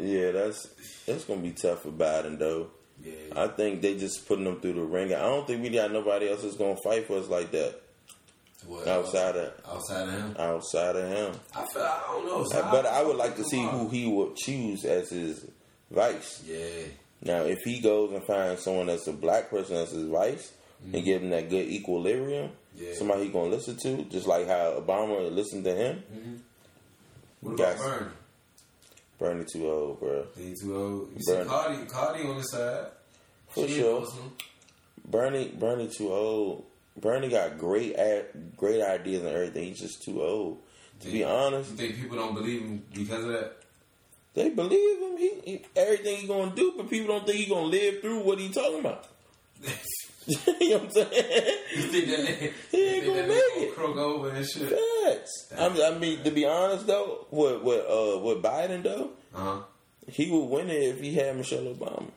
[0.00, 0.66] Yeah, that's
[1.06, 2.68] that's gonna be tough for Biden though.
[3.02, 3.12] Yeah.
[3.36, 5.16] I think they just putting them through the ringer.
[5.16, 7.80] I don't think we got nobody else that's gonna fight for us like that
[8.66, 10.36] What, outside of outside of him.
[10.38, 11.40] outside of him.
[11.54, 12.44] I feel I don't know.
[12.44, 12.70] son.
[12.70, 15.46] but I would like to see who he would choose as his
[15.90, 16.42] vice.
[16.46, 16.84] Yeah.
[17.22, 20.52] Now, if he goes and finds someone that's a black person as his vice
[20.84, 21.04] and mm-hmm.
[21.04, 22.94] give him that good equilibrium, Yeah.
[22.94, 26.02] somebody he gonna listen to, just like how Obama listened to him.
[26.12, 26.34] Mm-hmm.
[27.40, 27.80] What about Guys.
[27.86, 28.10] Bernie?
[29.18, 30.26] Bernie too old, bro.
[30.36, 31.10] He too old.
[31.14, 31.48] You see Bernie.
[31.48, 32.86] Cardi, Cardi on the side.
[33.48, 33.94] For She sure.
[33.98, 34.32] endorsed him.
[35.04, 36.64] Bernie, Bernie too old.
[37.00, 39.64] Bernie got great, ad, great ideas and everything.
[39.68, 40.58] He's just too old.
[41.00, 43.56] To be honest, You think people don't believe him because of that?
[44.34, 45.16] they believe him.
[45.16, 48.38] He, he everything he gonna do, but people don't think he gonna live through what
[48.40, 49.06] he talking about.
[50.26, 51.58] you know what I'm saying?
[51.76, 53.74] You think that nigga, He ain't gonna make it.
[53.74, 54.68] croak over and shit?
[54.70, 55.52] Facts.
[55.58, 59.38] I mean, I mean, to be honest though, with with uh with Biden though, Uh
[59.38, 59.58] huh.
[60.08, 62.10] he would win it if he had Michelle Obama.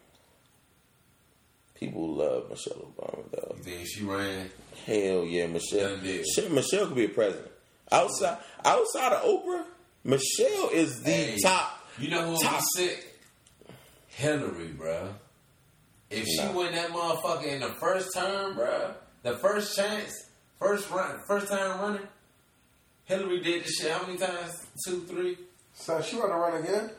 [1.76, 3.56] People love Michelle Obama though.
[3.58, 4.50] You think she ran?
[4.86, 5.98] Hell yeah, Michelle.
[6.34, 7.52] Shit, Michelle could be a president.
[7.92, 9.64] Outside, outside of Oprah,
[10.04, 11.80] Michelle is the Hey, top.
[12.00, 13.20] You know who top- sick?
[14.08, 15.10] Hillary, bruh.
[16.10, 18.94] If she win that motherfucker in the first term, bro,
[19.24, 20.14] the first chance,
[20.60, 22.08] first run, first time running,
[23.06, 24.66] Hillary did this shit how many times?
[24.86, 25.38] Two, three,
[25.74, 26.90] So she want to run again?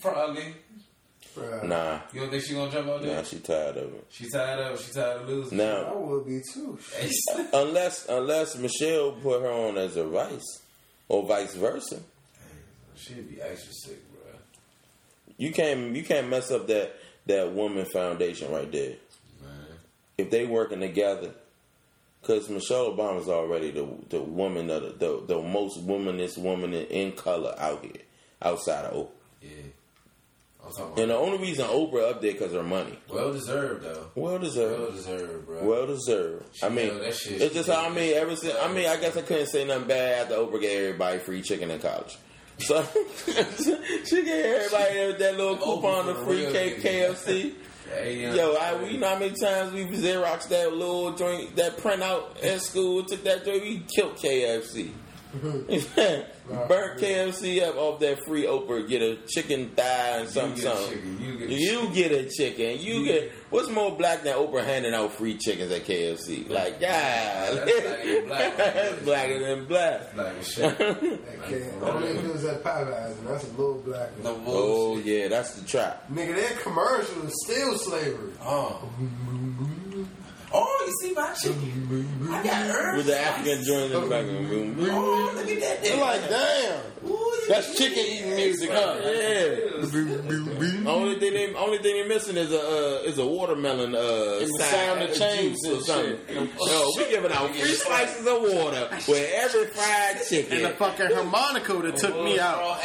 [0.00, 0.54] probably.
[1.36, 1.64] Bruh.
[1.64, 3.16] Nah, You don't think she gonna jump out there?
[3.16, 4.06] nah, she tired of it.
[4.10, 4.84] She tired of it.
[4.84, 5.60] She tired of losing.
[5.60, 6.78] I Now, would be too.
[7.54, 10.60] Unless unless Michelle put her on as a vice,
[11.08, 12.00] or vice versa,
[12.96, 14.32] She'd be extra sick, bro.
[15.38, 16.94] you can't you can't mess up that
[17.26, 18.94] that woman foundation right there.
[19.42, 19.50] Man.
[20.18, 21.30] if they working together,
[22.20, 26.86] because Michelle Obama's already the the woman of the the, the most womanist woman in,
[26.86, 28.02] in color out here,
[28.40, 29.08] outside of Oprah.
[29.42, 29.48] Yeah.
[30.96, 32.96] And the only reason Oprah up there because her money.
[33.08, 34.06] well deserved though.
[34.14, 34.80] Well deserved.
[34.80, 35.46] Well deserved.
[35.46, 35.64] bro.
[35.64, 36.62] Well deserved.
[36.62, 37.40] I mean, that shit.
[37.42, 38.14] it's just how I mean.
[38.14, 41.18] Ever since I mean, I guess I couldn't say nothing bad after Oprah gave everybody
[41.18, 42.16] free chicken in college.
[42.62, 42.82] So
[44.04, 46.76] she gave everybody that little coupon of free K-.
[46.76, 47.54] KFC.
[48.36, 52.62] Yo, I, you know how many times we Xerox that little joint, that printout at
[52.62, 54.92] school, took that joint, we killed KFC.
[55.32, 56.68] Mm-hmm.
[56.68, 60.64] Burnt KFC up off that free Oprah, get a chicken thigh and You something, get
[60.64, 60.94] a something.
[60.98, 62.78] chicken, you get a You get a chicken.
[62.80, 66.50] You get what's more black than Oprah handing out free chickens at KFC?
[66.50, 66.88] Like, God,
[67.64, 68.56] That's blacker than black.
[68.56, 70.14] that's blacker than black.
[70.14, 70.80] Black as shit.
[71.82, 74.10] Only if it was at Popeyes, and that's a little black.
[74.22, 76.04] No Oh yeah, that's the trap.
[76.12, 78.32] Nigga, that commercial is still slavery.
[78.42, 78.88] Oh.
[80.92, 82.28] Oh, see my chicken?
[82.30, 82.96] I got herbs.
[82.98, 84.76] With the African joint in the background.
[84.90, 85.82] Oh, look at that.
[85.82, 86.80] They're like, damn.
[87.10, 88.96] Ooh, That's chicken eating music, huh?
[89.02, 90.90] Yeah.
[90.90, 94.48] only thing they only thing they missing is a uh, is a watermelon uh And
[94.48, 96.18] the sound of uh, change or something.
[96.28, 96.50] shit.
[96.60, 100.52] No, we giving out free slices of water with every fried chicken.
[100.58, 102.78] And the fucking harmonica that took me out.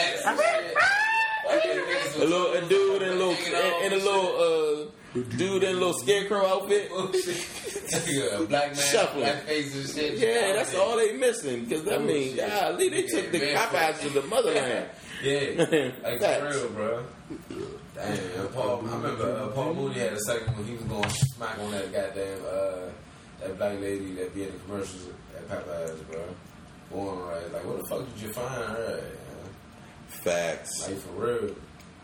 [1.48, 4.92] a little a dude and a little in, in a little uh
[5.24, 6.90] dude in a little scarecrow outfit.
[8.08, 9.24] yeah, black man, Shuffling.
[9.24, 10.18] black face and shit.
[10.20, 11.66] Yeah, that's all they missing.
[11.66, 12.50] Because I mean, shit.
[12.50, 14.90] golly, they took the Yeah, Popeyes to the motherland.
[15.24, 15.42] Yeah,
[16.04, 16.60] like Facts.
[16.60, 17.04] for real, bro.
[17.96, 18.88] Damn, uh, Paul.
[18.88, 21.92] I remember uh, Paul Mooney had a second when he was going smack on that
[21.92, 22.92] goddamn uh,
[23.42, 26.22] that black lady that be in the commercials at Popeyes, bro.
[26.92, 29.00] Born right, like what the fuck did you find her?
[29.00, 30.88] At, Facts.
[30.88, 31.56] Like for real.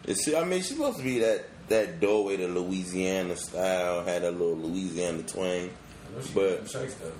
[0.05, 4.03] It's, I mean, she's supposed to be that that doorway to Louisiana style.
[4.03, 5.69] Had a little Louisiana twang.
[5.69, 7.11] I know she But- got though.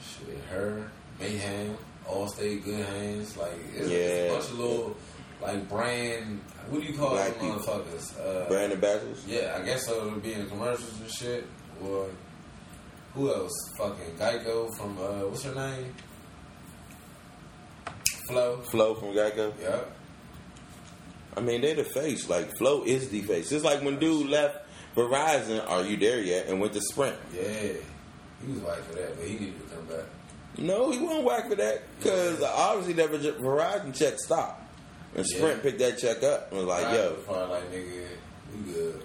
[0.00, 3.98] Shit, her, Mayhem, Allstate, Good Hands, like it's, it's Yeah.
[3.98, 4.96] a bunch of little
[5.42, 6.40] like brand.
[6.70, 8.18] What do you call Black them motherfuckers?
[8.18, 9.24] Uh, Brand ambassadors.
[9.26, 10.06] Yeah, I guess so.
[10.06, 11.46] It'll be in commercials and shit.
[11.82, 12.06] Or
[13.14, 13.52] who else?
[13.78, 15.94] Fucking Geico from uh, what's her name?
[18.28, 18.58] Flo.
[18.70, 19.52] Flo from Geico.
[19.60, 19.92] Yep.
[21.38, 22.28] I mean, they the face.
[22.28, 23.52] Like Flo is the face.
[23.52, 24.58] It's like when dude left
[24.96, 25.64] Verizon.
[25.70, 26.48] Are you there yet?
[26.48, 27.16] And went to Sprint.
[27.34, 27.42] Yeah.
[28.44, 30.04] He was white for that, but he needed to come back.
[30.58, 34.62] No, he wasn't whack for that because obviously that Ver- Verizon check stopped,
[35.14, 35.62] and Sprint Yeah.
[35.62, 38.06] picked that check up and was like, "Yo, probably like, nigga,
[38.66, 39.02] we good.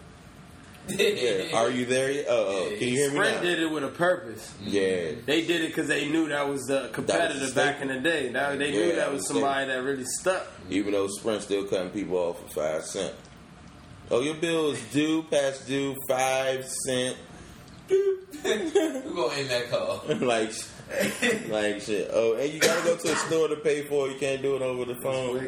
[0.89, 2.26] Yeah, are you there yet?
[2.30, 3.41] Oh, oh, can you hear me Sprint now?
[3.41, 4.54] did it with a purpose.
[4.62, 8.00] Yeah, They did it because they knew that was the competitor was back in the
[8.00, 8.30] day.
[8.32, 10.46] Now they knew Yeah, that that was was somebody that really stuck.
[10.69, 13.13] even though Sprint still cutting people off for five cent.
[14.12, 17.17] Oh, your bill is due, past due, five cent.
[17.89, 20.04] We're gonna end that call.
[20.28, 20.52] like,
[21.50, 22.10] like shit.
[22.12, 24.13] Oh, and you gotta go to a store to pay for it.
[24.13, 25.48] You can't do it over the phone.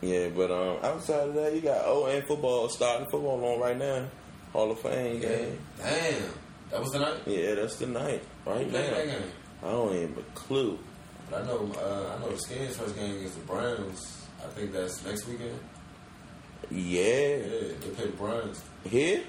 [0.00, 0.08] Wicked.
[0.14, 3.76] Yeah, but um, outside of that, you got oh, and football starting football on right
[3.76, 4.06] now.
[4.52, 5.58] Hall of Fame game.
[5.78, 6.22] Damn.
[6.70, 7.20] That was the night?
[7.26, 9.12] Yeah, that's the night right Who played that now.
[9.12, 9.30] game?
[9.62, 10.78] I don't even have a clue.
[11.30, 14.26] But I know, uh, I know the Skins first game against the Browns.
[14.42, 15.58] I think that's next weekend.
[16.70, 17.36] Yeah, Yeah,
[17.80, 18.62] they play the Browns.
[18.88, 19.22] here.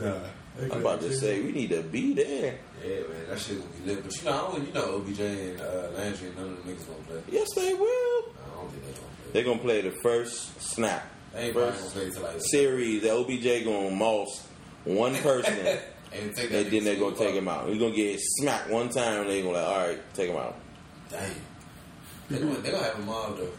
[0.00, 0.14] Nah.
[0.62, 2.58] I'm about to say we need to be there.
[2.82, 4.02] Yeah, man, that shit gonna be lit.
[4.04, 6.74] But you know, I don't, you know, OBJ and uh, Landry, and none of them
[6.74, 7.22] niggas gonna play.
[7.30, 7.84] Yes, they will.
[7.86, 9.25] I don't think they gonna play.
[9.36, 11.06] They're gonna play the first snap.
[11.34, 13.02] They ain't probably gonna play like series.
[13.02, 14.48] The OBJ gonna moss
[14.84, 15.52] one person,
[16.10, 17.68] and take that and then they're gonna to take him out.
[17.68, 20.56] He's gonna get smacked one time, and they're gonna like, all right, take him out.
[21.10, 21.30] Damn.
[22.30, 23.50] They gonna, they gonna have a mob though.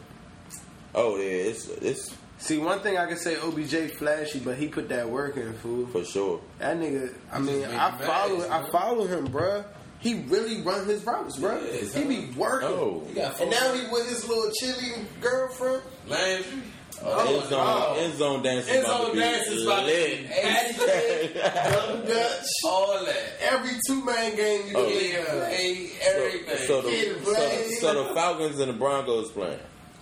[0.95, 4.89] Oh yeah, it's it's See, one thing I can say, OBJ flashy, but he put
[4.89, 5.86] that work in, fool.
[5.86, 6.41] for sure.
[6.57, 8.71] That nigga, I mean, I follow, mad, I son.
[8.71, 9.63] follow him, bruh.
[10.00, 11.60] He really run his routes, bruh.
[11.93, 12.68] Yeah, he be working.
[12.70, 15.82] Oh, You And now he with his little chilly girlfriend.
[16.08, 16.62] Landry.
[17.04, 17.95] Oh, oh, end zone, no.
[18.00, 18.76] end zone dancing.
[18.76, 20.18] End zone be dance is about lit.
[20.28, 21.34] be
[22.14, 22.43] Dutch.
[22.66, 23.24] all that.
[23.41, 24.86] Every two man game you Oh.
[24.86, 25.26] can uh, Yeah, think of.
[25.28, 26.68] play everything.
[26.68, 26.89] So the,
[27.24, 29.60] so, so the Falcons and the Broncos playing.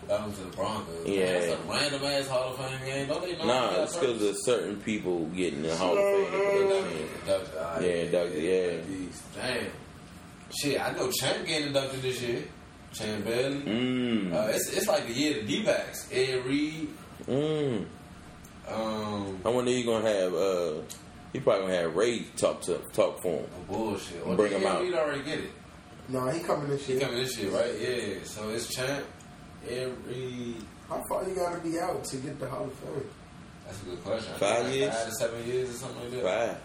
[0.07, 1.05] that was to the Broncos.
[1.05, 1.39] Yeah.
[1.39, 3.07] That's a random ass Hall of Fame game.
[3.09, 3.45] Don't they know?
[3.45, 6.25] Nah, it's because of certain people getting the Hall of Fame.
[6.31, 6.37] for
[6.67, 7.09] their team.
[7.25, 7.81] Inducted, all right.
[7.83, 8.77] Yeah, yeah.
[9.35, 9.71] Damn.
[10.53, 12.43] Shit, I know Champ getting inducted this year.
[12.93, 13.61] Champ Bailey.
[13.61, 14.33] Mm.
[14.33, 16.07] Uh, it's, it's like the year of the D-backs.
[16.11, 16.89] Ed Reed.
[17.27, 17.85] Mm.
[18.67, 20.73] Um, I wonder you gonna have uh
[21.33, 23.47] he probably gonna have Ray talk to talk for him.
[23.67, 24.25] no bullshit.
[24.25, 24.81] Or Bring him out.
[24.81, 25.51] Reed already get it.
[26.07, 26.99] No, he coming this year.
[26.99, 27.73] He coming this year, right?
[27.79, 28.23] Yeah.
[28.23, 29.05] So it's Champ,
[29.69, 30.63] Ed Reed.
[30.89, 33.09] How far you gotta be out to get the Hall of Fame?
[33.65, 34.33] That's a good question.
[34.39, 34.93] Five years?
[34.93, 36.47] Five to seven years or something like that.
[36.47, 36.57] Right.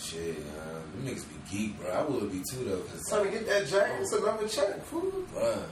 [0.00, 1.90] Shit, uh, them niggas be geek, bro.
[1.90, 2.80] I would be too though.
[2.80, 3.90] Cause trying to get that jack.
[4.00, 5.12] It's another check, fool.
[5.34, 5.62] Bruh.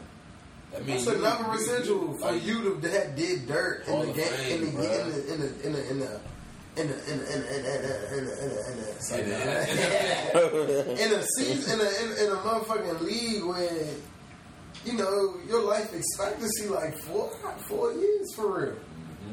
[0.77, 4.01] I mean, it's another you, residual you, for like, you to that did dirt in
[4.01, 4.85] the game, in the
[5.33, 6.21] in the in the in the
[6.77, 9.25] in the, in the, in the, in
[10.35, 13.89] the, in the season in a in, in a motherfucking league when
[14.85, 17.31] you know your life expectancy like four
[17.67, 18.77] four years for real.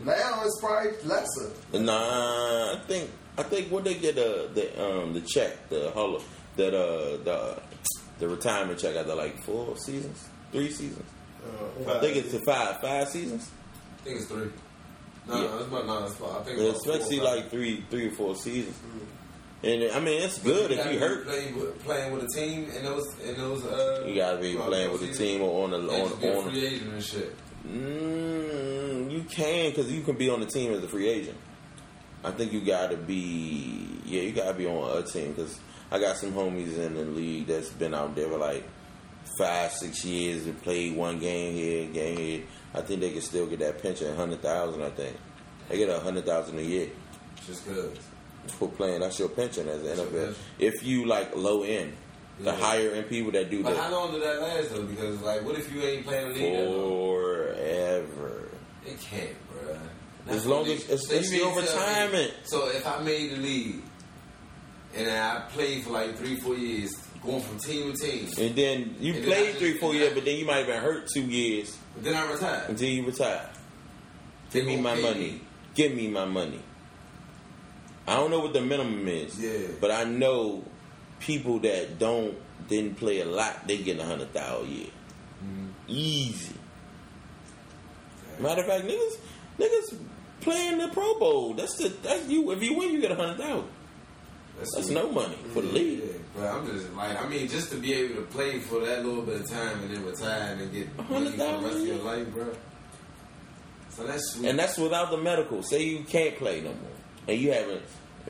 [0.05, 1.51] Now it's probably lesser.
[1.73, 6.21] Nah, I think I think when they get uh, the um the check, the hall
[6.55, 7.61] that uh the
[8.19, 11.05] the retirement check after like four seasons, three seasons.
[11.87, 13.49] I think it's to five five seasons.
[14.01, 14.49] I think it's three.
[15.27, 15.41] No, Yeah.
[15.49, 17.25] no, it's about no, it's about, I think it's about four or Especially five.
[17.35, 18.75] like three three or four seasons.
[19.63, 21.25] And I mean it's good if you be hurt.
[21.25, 23.65] playing with, playing with a team in those in those.
[23.65, 26.11] Uh, You gotta be uh, playing with the those team or on the seasons.
[26.11, 26.49] on Can't be a on.
[26.51, 27.35] free agent and shit.
[27.67, 31.37] Mm, you can because you can be on the team as a free agent.
[32.23, 35.59] I think you got to be yeah, you got to be on a team because
[35.91, 38.63] I got some homies in the league that's been out there for like
[39.39, 42.41] five, six years and played one game here, game here.
[42.73, 44.81] I think they can still get that pension, hundred thousand.
[44.83, 45.15] I think
[45.69, 46.89] they get a hundred thousand a year
[47.45, 47.91] Just cause.
[48.47, 49.01] for playing.
[49.01, 50.35] That's your pension as an NFL.
[50.59, 51.93] If you like low end,
[52.39, 52.55] the Yeah.
[52.57, 54.83] higher end people that do But that how long did that last though?
[54.83, 58.49] Because like, what if you ain't playing the league forever.
[58.85, 59.77] It can't, bro.
[60.27, 62.33] As long as- it's- it's your retirement.
[62.45, 63.81] So if I made the league
[64.95, 66.91] and I played for like three, four years,
[67.23, 70.11] going from team to team, And then you And then played just- three, four years,
[70.11, 72.69] I- but then you might have been hurt two years but then I retired.
[72.69, 73.49] until you retire.
[74.51, 75.19] Give me my money.
[75.19, 75.41] me.
[75.75, 76.61] Give me my money.
[78.07, 79.39] I don't know what the minimum is.
[79.39, 79.67] Yeah.
[79.81, 80.63] But I know
[81.19, 82.35] people that don't
[82.69, 84.87] didn't play a lot, they get a hundred thousand a year.
[85.43, 85.67] Mm-hmm.
[85.87, 86.53] Easy.
[88.39, 89.17] Matter of fact, niggas
[89.59, 89.97] niggas
[90.45, 91.53] playing the Pro Bowl.
[91.53, 93.67] That's the that's you if you win you get a hundred thousand.
[94.59, 94.93] That's sweet.
[94.93, 95.99] no money for the league.
[95.99, 96.11] yeah.
[96.33, 99.23] But I'm just like, I mean, just to be able to play for that little
[99.23, 101.97] bit of time and then retire and then get money for the rest of your
[101.97, 102.53] life, bro.
[103.89, 104.47] So that's sweet.
[104.47, 105.61] And that's without the medical.
[105.63, 107.81] Say you can't play no more, and you have a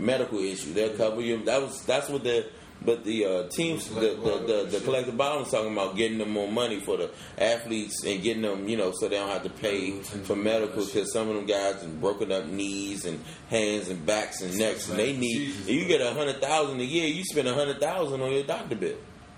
[0.02, 0.74] medical issue.
[0.74, 1.44] They'll cover you.
[1.46, 2.48] That was that's what the
[2.82, 6.52] but the uh, teams the the, the, the collective was talking about getting them more
[6.52, 9.92] money for the athletes and getting them you know so they don't have to pay
[10.02, 14.42] for medical because some of them guys have broken up knees and hands and backs
[14.42, 17.54] and necks and they need you get a hundred thousand a year you spend a
[17.54, 18.98] hundred thousand on your doctor bill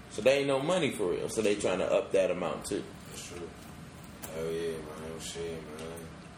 [0.10, 2.84] so they ain't no money for real so they trying to up that amount too.
[3.12, 3.50] That's true.
[4.36, 5.12] Hell yeah, man.
[5.16, 5.88] Oh, shit, man.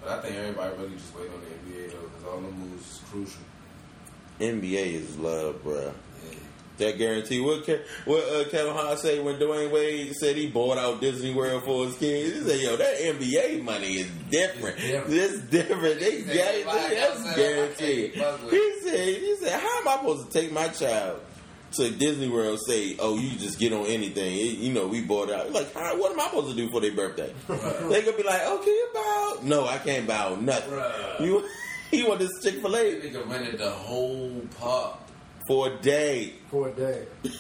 [0.01, 2.91] But I think everybody really just wait on the NBA, though, because all the moves
[2.91, 3.41] is crucial.
[4.39, 5.93] NBA is love, bruh.
[6.79, 7.39] That guarantee.
[7.41, 7.67] What
[8.05, 11.85] what uh, Kevin Hart say when Dwyane Wade said he bought out Disney World for
[11.85, 12.37] his kids?
[12.39, 14.77] He said, "Yo, that NBA money is different.
[14.79, 15.13] It's different.
[15.13, 15.99] It's different.
[15.99, 19.59] They He said, got "Everybody that's guaranteed." I can't fuck with He said, "He said,
[19.59, 21.19] how am I supposed to take my child
[21.73, 22.59] to Disney World?
[22.65, 24.33] Say, oh, you just get on anything?
[24.33, 25.51] It- you know, we bought out.
[25.51, 27.33] Like, how, what am I supposed to do for their birthday?
[27.89, 29.39] they could be like, okay, bow.
[29.43, 31.25] No, I can't bow nothing.
[31.25, 31.47] You."
[31.91, 34.99] You want this Chick Fil A nigga rented the whole park.
[35.49, 36.33] For a day?
[36.51, 37.07] For a day.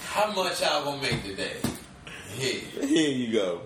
[0.00, 1.52] How much y'all gonna make today?
[2.36, 2.84] Yeah.
[2.84, 3.60] Here you go.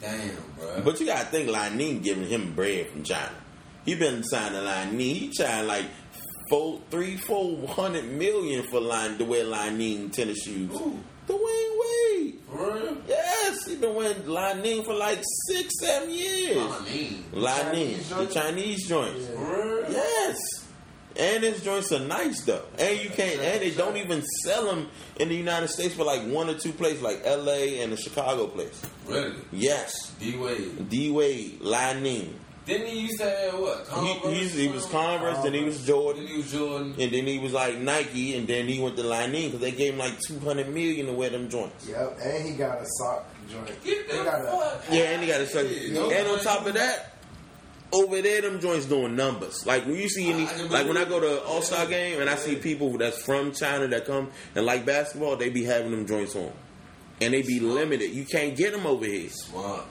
[0.00, 0.80] Damn, bro.
[0.86, 3.34] But you gotta think Lanin giving him bread from China.
[3.84, 4.98] He been signing Lanin.
[5.00, 5.84] He trying like
[6.48, 10.70] four, three, four hundred million for line to wear Lanin tennis shoes.
[10.70, 12.34] The Dwyane Wade.
[12.48, 12.96] For real?
[13.06, 16.56] Yes, he been wearing Lanin for like six, seven years.
[16.56, 17.24] I mean,
[18.08, 18.32] the?
[18.32, 19.26] Chinese joints.
[19.26, 19.92] for real?
[19.92, 20.61] Yes.
[21.18, 23.40] And his joints are nice though, and you can't.
[23.40, 26.72] And they don't even sell them in the United States for like one or two
[26.72, 27.80] places, like L.A.
[27.82, 28.80] and the Chicago place.
[29.06, 29.34] Really?
[29.52, 30.88] Yes, D Wade.
[30.88, 32.38] D Wade, Li-Ning.
[32.64, 33.78] Didn't he used to have what?
[33.80, 33.84] He,
[34.20, 34.32] Converse?
[34.38, 36.22] he's, he was Converse, then he was Jordan.
[36.22, 36.94] Then he was Jordan.
[36.96, 39.94] and then he was like Nike, and then he went to Li-Ning because they gave
[39.94, 41.88] him like two hundred million to wear them joints.
[41.88, 43.66] Yep, and he got a sock joint.
[43.66, 45.92] Get He the got a fuck Yeah, and he got a second.
[45.94, 47.12] No and on top of that,
[47.92, 49.66] over there, them joints doing numbers.
[49.66, 51.42] Like when you see any, ah, like when I go to.
[51.44, 55.36] All Star game and I see people that's from China that come and like basketball,
[55.36, 56.50] they be having them joints on,
[57.20, 58.10] and they be limited.
[58.10, 59.84] You can't get them over here, Smart.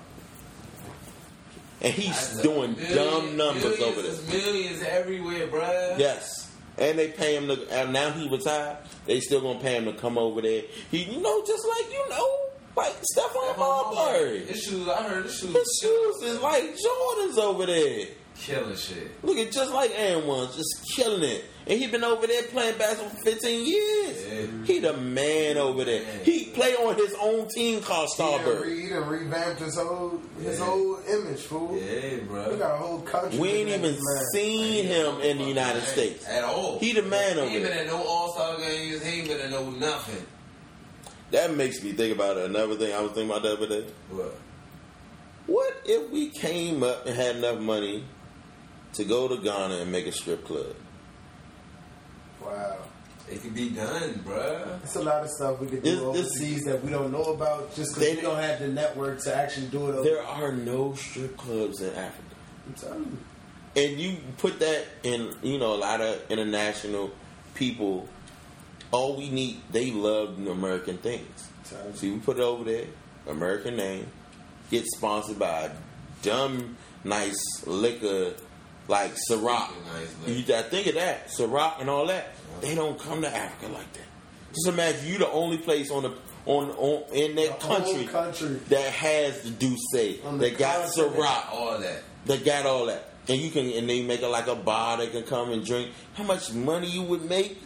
[1.82, 4.16] and he's doing dumb numbers over there.
[4.30, 5.98] Millions everywhere, bruh.
[6.00, 6.52] Yes.
[6.78, 8.78] And they pay him to, and now he retired.
[9.06, 10.64] They still gonna pay him to come over there.
[10.90, 12.40] He, you know, just like you know,
[12.76, 14.46] like Stephon Marbury.
[14.46, 15.54] His shoes, I heard his shoes.
[15.54, 18.08] His shoes is like Jordans over there.
[18.36, 19.24] killing shit.
[19.24, 21.46] Look at just like Aaron just killing it.
[21.68, 24.26] And he been over there playing basketball for 15 years.
[24.28, 24.66] Yeah.
[24.66, 26.02] He the man over there.
[26.04, 26.24] Man.
[26.24, 30.20] He play on his own team called He done, re, he done revamped his whole
[30.42, 30.66] his Yeah.
[30.66, 31.78] whole image, fool.
[31.80, 32.50] Yeah, bro.
[32.52, 33.38] We got a whole country.
[33.38, 33.96] We ain't even
[34.34, 36.26] seen him in the United States.
[36.28, 36.80] at all.
[36.80, 37.50] He the man over there.
[37.50, 39.04] He ain't been at no All Star games.
[39.06, 40.26] He ain't been at no nothing.
[41.32, 43.86] That makes me think about another thing I was thinking about the other day.
[44.10, 44.36] What?
[45.48, 48.04] What if we came up and had enough money
[48.94, 50.76] to go to Ghana and make a strip club?
[52.44, 52.78] Wow.
[53.30, 54.84] It could be done, bruh.
[54.84, 57.24] It's a lot of stuff we could do This- this- overseas that we don't know
[57.34, 59.96] about just They- because we don't have the network to actually do it.
[59.96, 60.04] Over.
[60.04, 62.36] There are no strip clubs in Africa.
[62.68, 63.18] I'm telling you.
[63.84, 67.10] and you put that in you know a lot of international
[67.54, 68.06] people
[68.92, 71.50] all we need they love American things
[71.96, 72.86] see we put it over there
[73.28, 74.08] American name
[74.70, 75.72] get sponsored by a
[76.22, 78.34] dumb nice liquor
[78.88, 83.22] like Ciroc Nice you gotta think of that Ciroc and all that they don't come
[83.22, 84.08] to Africa like that
[84.54, 86.14] just imagine you the only place on the
[86.46, 88.48] on, on in that country, country.
[88.70, 90.90] that has the Douce, On the that got.
[90.90, 92.02] Ciroc, All that.
[92.26, 93.10] they got all that.
[93.30, 95.92] And you can and they make it like a bar they can come and drink.
[96.16, 97.62] How much money you would make?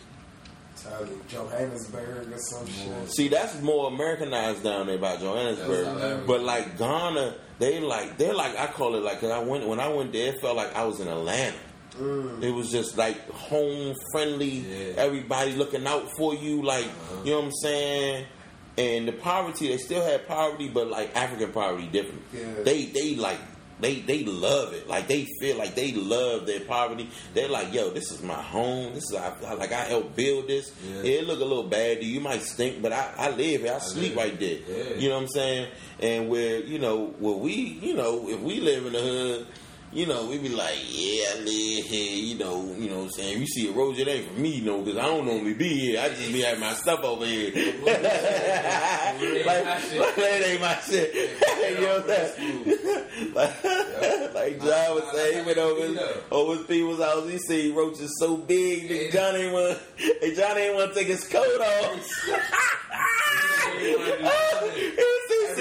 [0.90, 3.12] Tell Johannesburg or some shit.
[3.12, 6.28] See, that's more Americanized down there by Johannesburg.
[6.28, 9.80] But like Ghana, they like they're like I call it like cause I went when
[9.80, 11.58] I went there, it felt like I was in Atlanta.
[11.98, 12.44] Mm.
[12.44, 14.50] It was just like home friendly.
[14.50, 14.94] Yeah.
[14.98, 17.22] Everybody looking out for you, like uh-huh.
[17.24, 18.26] you know what I'm saying.
[18.78, 22.22] And the poverty, they still had poverty, but like African poverty different.
[22.34, 22.64] Yeah.
[22.64, 23.40] They they like
[23.80, 24.88] they they love it.
[24.88, 27.09] Like they feel like they love their poverty.
[27.34, 28.93] They're like, yo, this is my home.
[28.93, 30.71] This is I, I- like I helped build this.
[30.88, 31.01] Yeah.
[31.03, 32.19] It look a little bad to you.
[32.21, 33.73] Might stink, but I, I live here.
[33.73, 34.17] I, sleep live.
[34.17, 34.57] right there.
[34.67, 34.93] Yeah.
[34.95, 35.67] You know what I'm saying?
[35.99, 39.47] And where you know where we you know if we live in the hood.
[39.96, 43.12] You know, we be like, yeah, I live here, you know, you know what I'm
[43.12, 43.39] saying?
[43.39, 45.70] You see a road, it ain't for me, you know, because I don't normally be
[45.70, 46.02] here.
[46.02, 47.54] I just be having my stuff over here.
[47.86, 48.04] like,
[49.24, 51.16] it ain't my shit.
[51.70, 53.34] you know what I'm saying?
[53.34, 53.64] like,
[54.34, 58.36] like John was saying, he went over over his people's house, he see roaches so
[58.36, 59.80] big, nigga, John ain't want,
[60.22, 62.02] and John ain't want to take his coat off.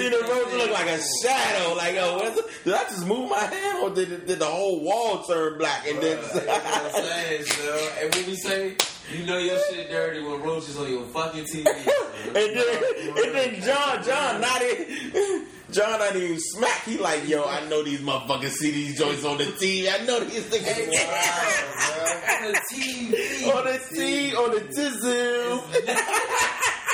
[0.05, 1.73] See the roach look like a shadow.
[1.73, 5.23] Like, oh, what's did I just move my hand, or did, did the whole wall
[5.23, 5.87] turn black?
[5.87, 7.89] And then, That's what I'm saying, so.
[8.01, 8.75] And when we say,
[9.11, 11.65] you know your shit dirty when roaches on your fucking TV.
[12.27, 12.83] and then,
[13.25, 16.83] and then John, John, not even, John, not even smack.
[16.83, 19.89] He like, yo, I know these motherfuckers see these joints on the TV.
[19.91, 23.51] I know these Hey, niggas on the TV.
[23.55, 25.63] on the TV, on the tizzle.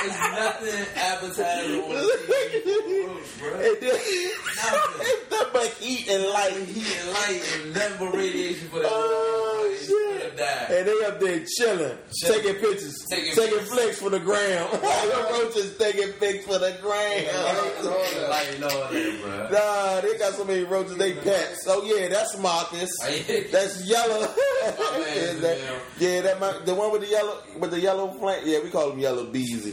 [0.04, 3.38] It's nothing appetizing on the TV.
[3.38, 3.48] Bro.
[3.54, 6.52] And then, it's nothing but heat and light.
[6.52, 8.88] Heat and light and nothing but radiation for that.
[8.90, 10.12] Oh shit!
[10.40, 12.42] And they up there chilling, Chilling.
[12.42, 14.68] taking pictures, Taking taking, flicks for the gram.
[14.72, 17.26] the roaches taking pics for the gram.
[18.30, 18.68] Like, no,
[19.22, 19.48] bro.
[19.50, 21.64] Nah, they got so many roaches they pets.
[21.64, 22.90] So yeah, that's Marcus.
[23.52, 24.20] That's yellow.
[24.20, 25.58] yeah, that,
[25.98, 26.20] yeah.
[26.22, 28.42] that might, the one with the yellow with the yellow flank.
[28.46, 29.72] Yeah, we call him Yellow Beezy.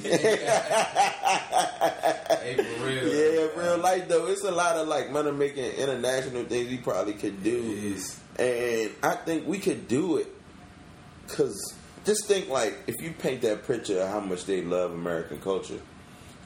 [2.40, 3.00] Hey, for real.
[3.10, 4.28] Yeah, real life though.
[4.28, 7.96] It's a lot of like money making international things we probably could do.
[8.38, 10.28] And I think we could do it
[11.28, 11.74] because
[12.06, 15.80] just think like if you paint that picture of how much they love American culture,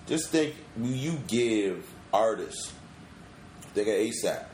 [0.08, 2.74] just think when you give artists,
[3.74, 4.46] they got ASAP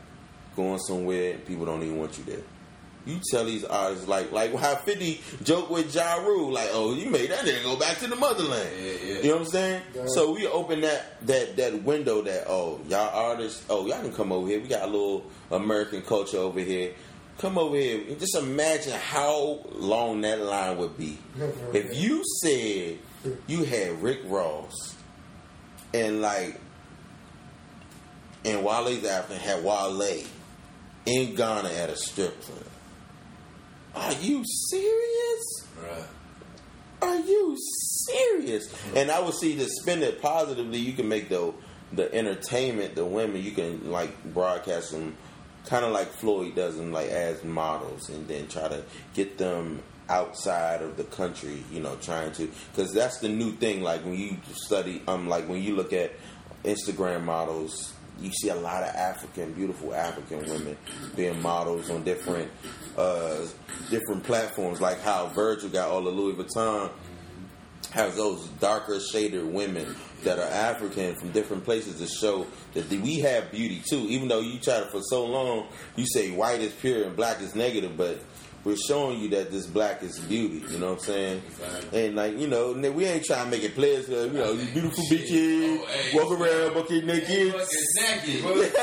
[0.55, 2.43] going somewhere and people don't even want you there.
[3.10, 7.10] You tell these artists like like how Fifty joke with Ja Rule, like, oh, you
[7.10, 8.70] made that nigga go back to the motherland.
[8.78, 9.16] Yeah, yeah.
[9.18, 9.82] You know what I'm saying?
[9.95, 10.03] Yeah.
[10.07, 14.32] So we open that that that window that oh y'all artists oh y'all can come
[14.32, 14.60] over here.
[14.60, 16.93] We got a little American culture over here.
[17.39, 18.01] Come over here.
[18.07, 21.18] And Just imagine how long that line would be
[21.74, 22.97] if you said
[23.47, 24.95] you had Rick Ross
[25.93, 26.60] and like
[28.45, 30.24] and Wale's African had Wale
[31.05, 32.64] in Ghana at a strip club.
[33.95, 35.67] Are you serious?
[35.77, 36.05] Bruh.
[37.01, 38.73] Are you serious?
[38.95, 40.79] And I would see to spend it positively.
[40.79, 41.53] You can make the
[41.91, 43.41] the entertainment, the women.
[43.41, 45.15] You can like broadcast them,
[45.65, 48.83] kind of like Floyd does them, like as models, and then try to
[49.13, 51.63] get them outside of the country.
[51.71, 53.81] You know, trying to because that's the new thing.
[53.81, 56.11] Like when you study, um, like when you look at
[56.63, 57.93] Instagram models.
[58.21, 60.75] You see a lot of African, beautiful African women
[61.15, 62.51] being models on different,
[62.99, 63.47] uh,
[63.89, 64.81] different platforms.
[64.81, 66.91] Like how Virgil got all the Louis Vuitton
[67.91, 73.19] has those darker shaded women that are African from different places to show that we
[73.19, 74.05] have beauty too.
[74.09, 77.41] Even though you try to for so long, you say white is pure and black
[77.41, 78.19] is negative, but
[78.64, 80.64] we're showing you that this black is beauty.
[80.72, 81.41] You know what I'm saying?
[81.47, 82.05] Exactly.
[82.05, 84.10] And like you know, we ain't trying to make it players.
[84.10, 87.53] You know, these beautiful bitches Oh, hey, walk around bucket naked.
[87.53, 88.74] Fucking naked.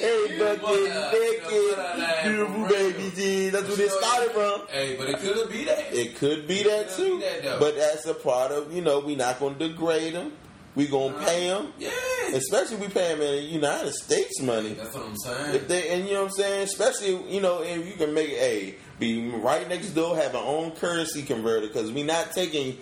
[0.00, 3.50] hey, bucket naked, beautiful baby.
[3.50, 4.62] That's where it started from.
[4.70, 5.92] Hey, but it could be that.
[5.92, 7.22] It could be that too,
[7.58, 10.32] but that's a part of you know we not going to degrade them.
[10.74, 11.90] We gonna pay them, Yeah.
[12.32, 14.70] especially we pay them in United States money.
[14.74, 15.54] That's what I'm saying.
[15.54, 18.30] If they and you know what I'm saying, especially you know if you can make
[18.30, 22.78] a be right next door, have our own currency converter because we not taking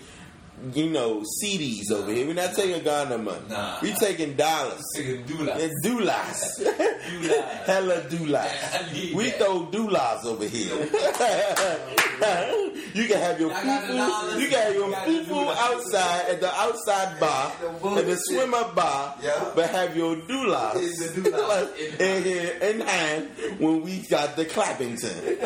[0.74, 2.26] you know CDs over here.
[2.26, 3.38] We're not taking Ghana money.
[3.48, 3.78] Nah.
[3.82, 4.82] we taking dollars.
[4.96, 5.60] Nigga do that.
[5.84, 6.62] Doulas.
[6.62, 7.42] Doulas.
[7.66, 9.14] Hella doulas.
[9.14, 9.38] We that.
[9.38, 10.74] throw doulas over here.
[12.94, 14.34] you can have your I got the dollars.
[14.34, 14.40] fufu.
[14.40, 15.56] You can have your You got the fufu doulas.
[15.56, 17.52] outside at the outside bar,
[17.98, 19.50] at the swimmer bar, Yeah.
[19.54, 20.74] but have your doulas
[21.16, 21.68] doulas.
[22.00, 25.38] in here in hand when we got the Clappington.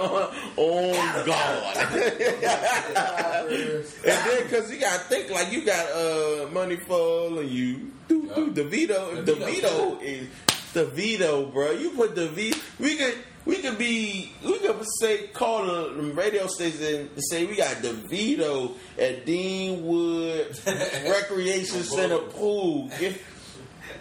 [0.00, 1.67] Oh, oh, oh God!
[4.04, 8.28] And then, because you gotta think like you got uh money full and you do
[8.34, 9.24] do Davido.
[9.24, 9.36] Davido.
[9.36, 10.28] Davido is
[10.72, 11.72] Davido, bro.
[11.72, 12.60] You put Davido.
[12.78, 13.14] We could
[13.44, 18.74] we could be we could say call the radio station and say we got Davido
[18.98, 20.66] at Deanwood
[21.10, 22.90] Recreation Center pool.
[23.00, 23.36] If,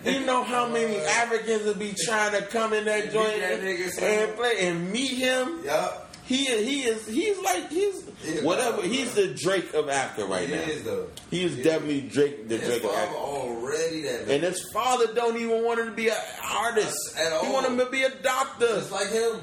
[0.05, 4.03] you know how many Africans would be trying to come in that joint that son.
[4.03, 5.61] and play and meet him?
[5.65, 6.06] Yup.
[6.27, 10.55] He he is he's like he's He- whatever he's the Drake of Africa right He
[10.55, 10.61] now.
[10.61, 11.07] is though.
[11.31, 13.15] He is definitely Drake the Drake of Africa.
[13.17, 14.27] already that.
[14.29, 16.97] And his father don't even want him to be an artist.
[17.17, 17.45] At all.
[17.45, 18.67] He want him to be a doctor.
[18.67, 19.39] Just like him.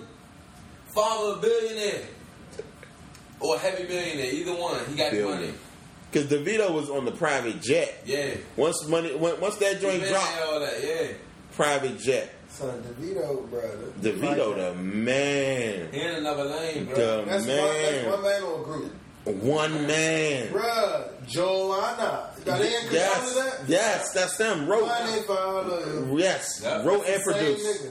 [0.95, 2.03] Father a billionaire.
[3.41, 4.33] Or a heavy millionaire.
[4.35, 4.85] Either one.
[4.87, 5.37] He got the money.
[5.37, 5.55] Billionaire.
[6.13, 8.03] Because Davido was on the private jet.
[8.05, 8.35] Yeah.
[8.57, 10.81] Once money, once that joint dropped, that.
[10.85, 11.07] Yeah.
[11.53, 12.31] private jet.
[12.57, 13.93] Son, Davido, brother.
[14.01, 16.95] Davido, the man, He in another lane, bro.
[16.95, 18.93] the That's one, that's one man, man on group.
[19.43, 20.49] one man.
[20.53, 22.31] Bruh, Joanna.
[22.45, 23.69] Got they in control of Yes, that?
[23.69, 24.69] yes, that's them.
[24.69, 24.87] Wrote,
[26.17, 26.85] yes, Yeah.
[26.85, 27.67] wrote and Same produced.
[27.85, 27.91] nigga.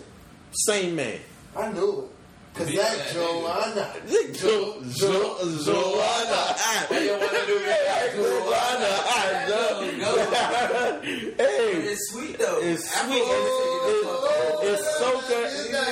[0.53, 1.19] Same man.
[1.57, 2.12] I knew it.
[2.53, 3.85] Cause Be that that Joanna.
[4.33, 5.11] Jo, jo,
[5.65, 6.41] Joanna.
[6.89, 8.13] Hey, you wanna do that?
[8.15, 8.91] Joanna.
[11.37, 12.59] Hey, It's sweet though.
[12.61, 13.23] it's sweet.
[13.25, 15.49] It's, it's, it's so good.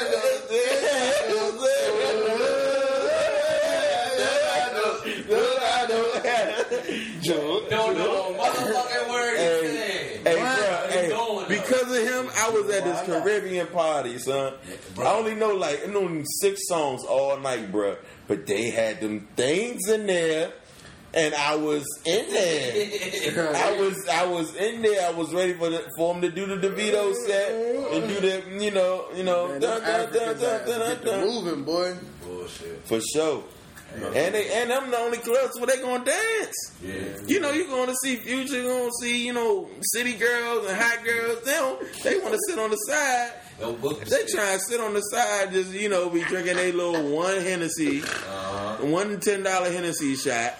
[7.71, 9.37] No, no, motherfucking word.
[9.37, 10.27] Hey, he said.
[10.27, 10.57] Hey, What?
[10.57, 11.45] bro, What hey, he doing, though?
[11.47, 14.53] because of him, I was at this Caribbean party, son.
[14.99, 17.97] I only know like I know six songs all night, bro.
[18.27, 20.51] But they had them things in there,
[21.13, 23.53] and I was in there.
[23.55, 25.07] I was I was in there.
[25.07, 27.51] I was ready for the, for him to do the Davido set
[27.93, 31.01] and do the you know you know Man, dun, them dun, dun, dun, dun, get
[31.03, 31.27] the dun.
[31.27, 31.95] moving, boy.
[32.25, 32.81] Bullshit.
[32.85, 33.43] for sure.
[33.93, 36.55] And they and them the only clubs where they gonna dance.
[36.83, 36.93] Yeah.
[37.27, 41.03] You know, you're to see Future, you're to see, you know, city girls and hot
[41.03, 41.43] girls.
[41.43, 43.31] They don't, they want to sit on the side.
[43.59, 47.41] They try to sit on the side, just, you know, be drinking a little one
[47.41, 48.85] Hennessy, Uh-huh.
[48.87, 50.55] one $10 Hennessy shot,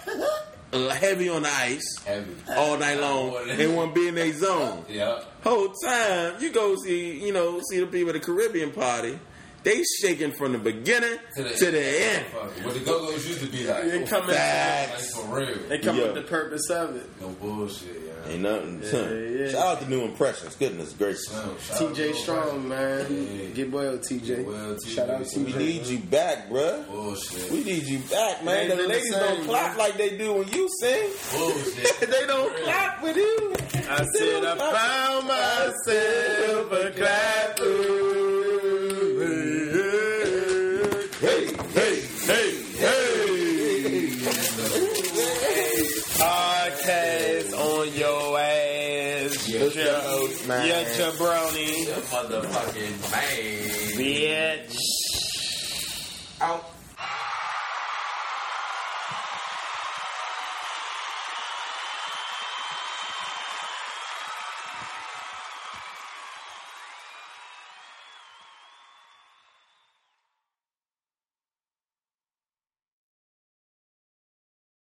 [0.72, 2.32] heavy on the ice, Heavy.
[2.56, 4.84] all night long, they want to be in their zone.
[4.88, 5.20] Yeah.
[5.42, 9.18] Whole time, you go see, you know, see the people at the Caribbean party.
[9.64, 12.26] They shaking from the beginning to the, end.
[12.26, 13.84] Fuck, What the go-go's used to be like.
[13.84, 15.14] They come in, Like Facts.
[15.16, 15.56] for real.
[15.68, 16.04] they come Yeah.
[16.06, 17.06] with the purpose of it.
[17.20, 18.32] No bullshit, yeah.
[18.32, 18.82] Ain't nothing.
[18.82, 19.50] yeah.
[19.50, 20.54] Shout out to New Impressions.
[20.56, 21.32] Goodness gracious.
[21.32, 23.06] No, TJ Strong, man.
[23.08, 23.46] Yeah.
[23.54, 24.26] Get well, TJ.
[24.26, 24.88] Get well, TJ.
[24.94, 25.56] Shout out We TJ.
[25.58, 26.86] need you back, bruh.
[26.88, 27.50] Bullshit.
[27.52, 28.68] We need you back, man.
[28.68, 29.78] The been the ladies same, don't clap man.
[29.78, 31.10] like they do when you sing.
[31.36, 32.00] Bullshit.
[32.10, 32.64] they don't Real.
[32.64, 33.54] clap with you.
[33.88, 37.64] I said I found myself a clapper.
[37.64, 38.31] Hey,
[50.52, 50.66] man.
[50.66, 51.68] You jabroni.
[51.86, 53.98] You motherfucking man.
[53.98, 54.76] Bitch.
[56.40, 56.64] Out.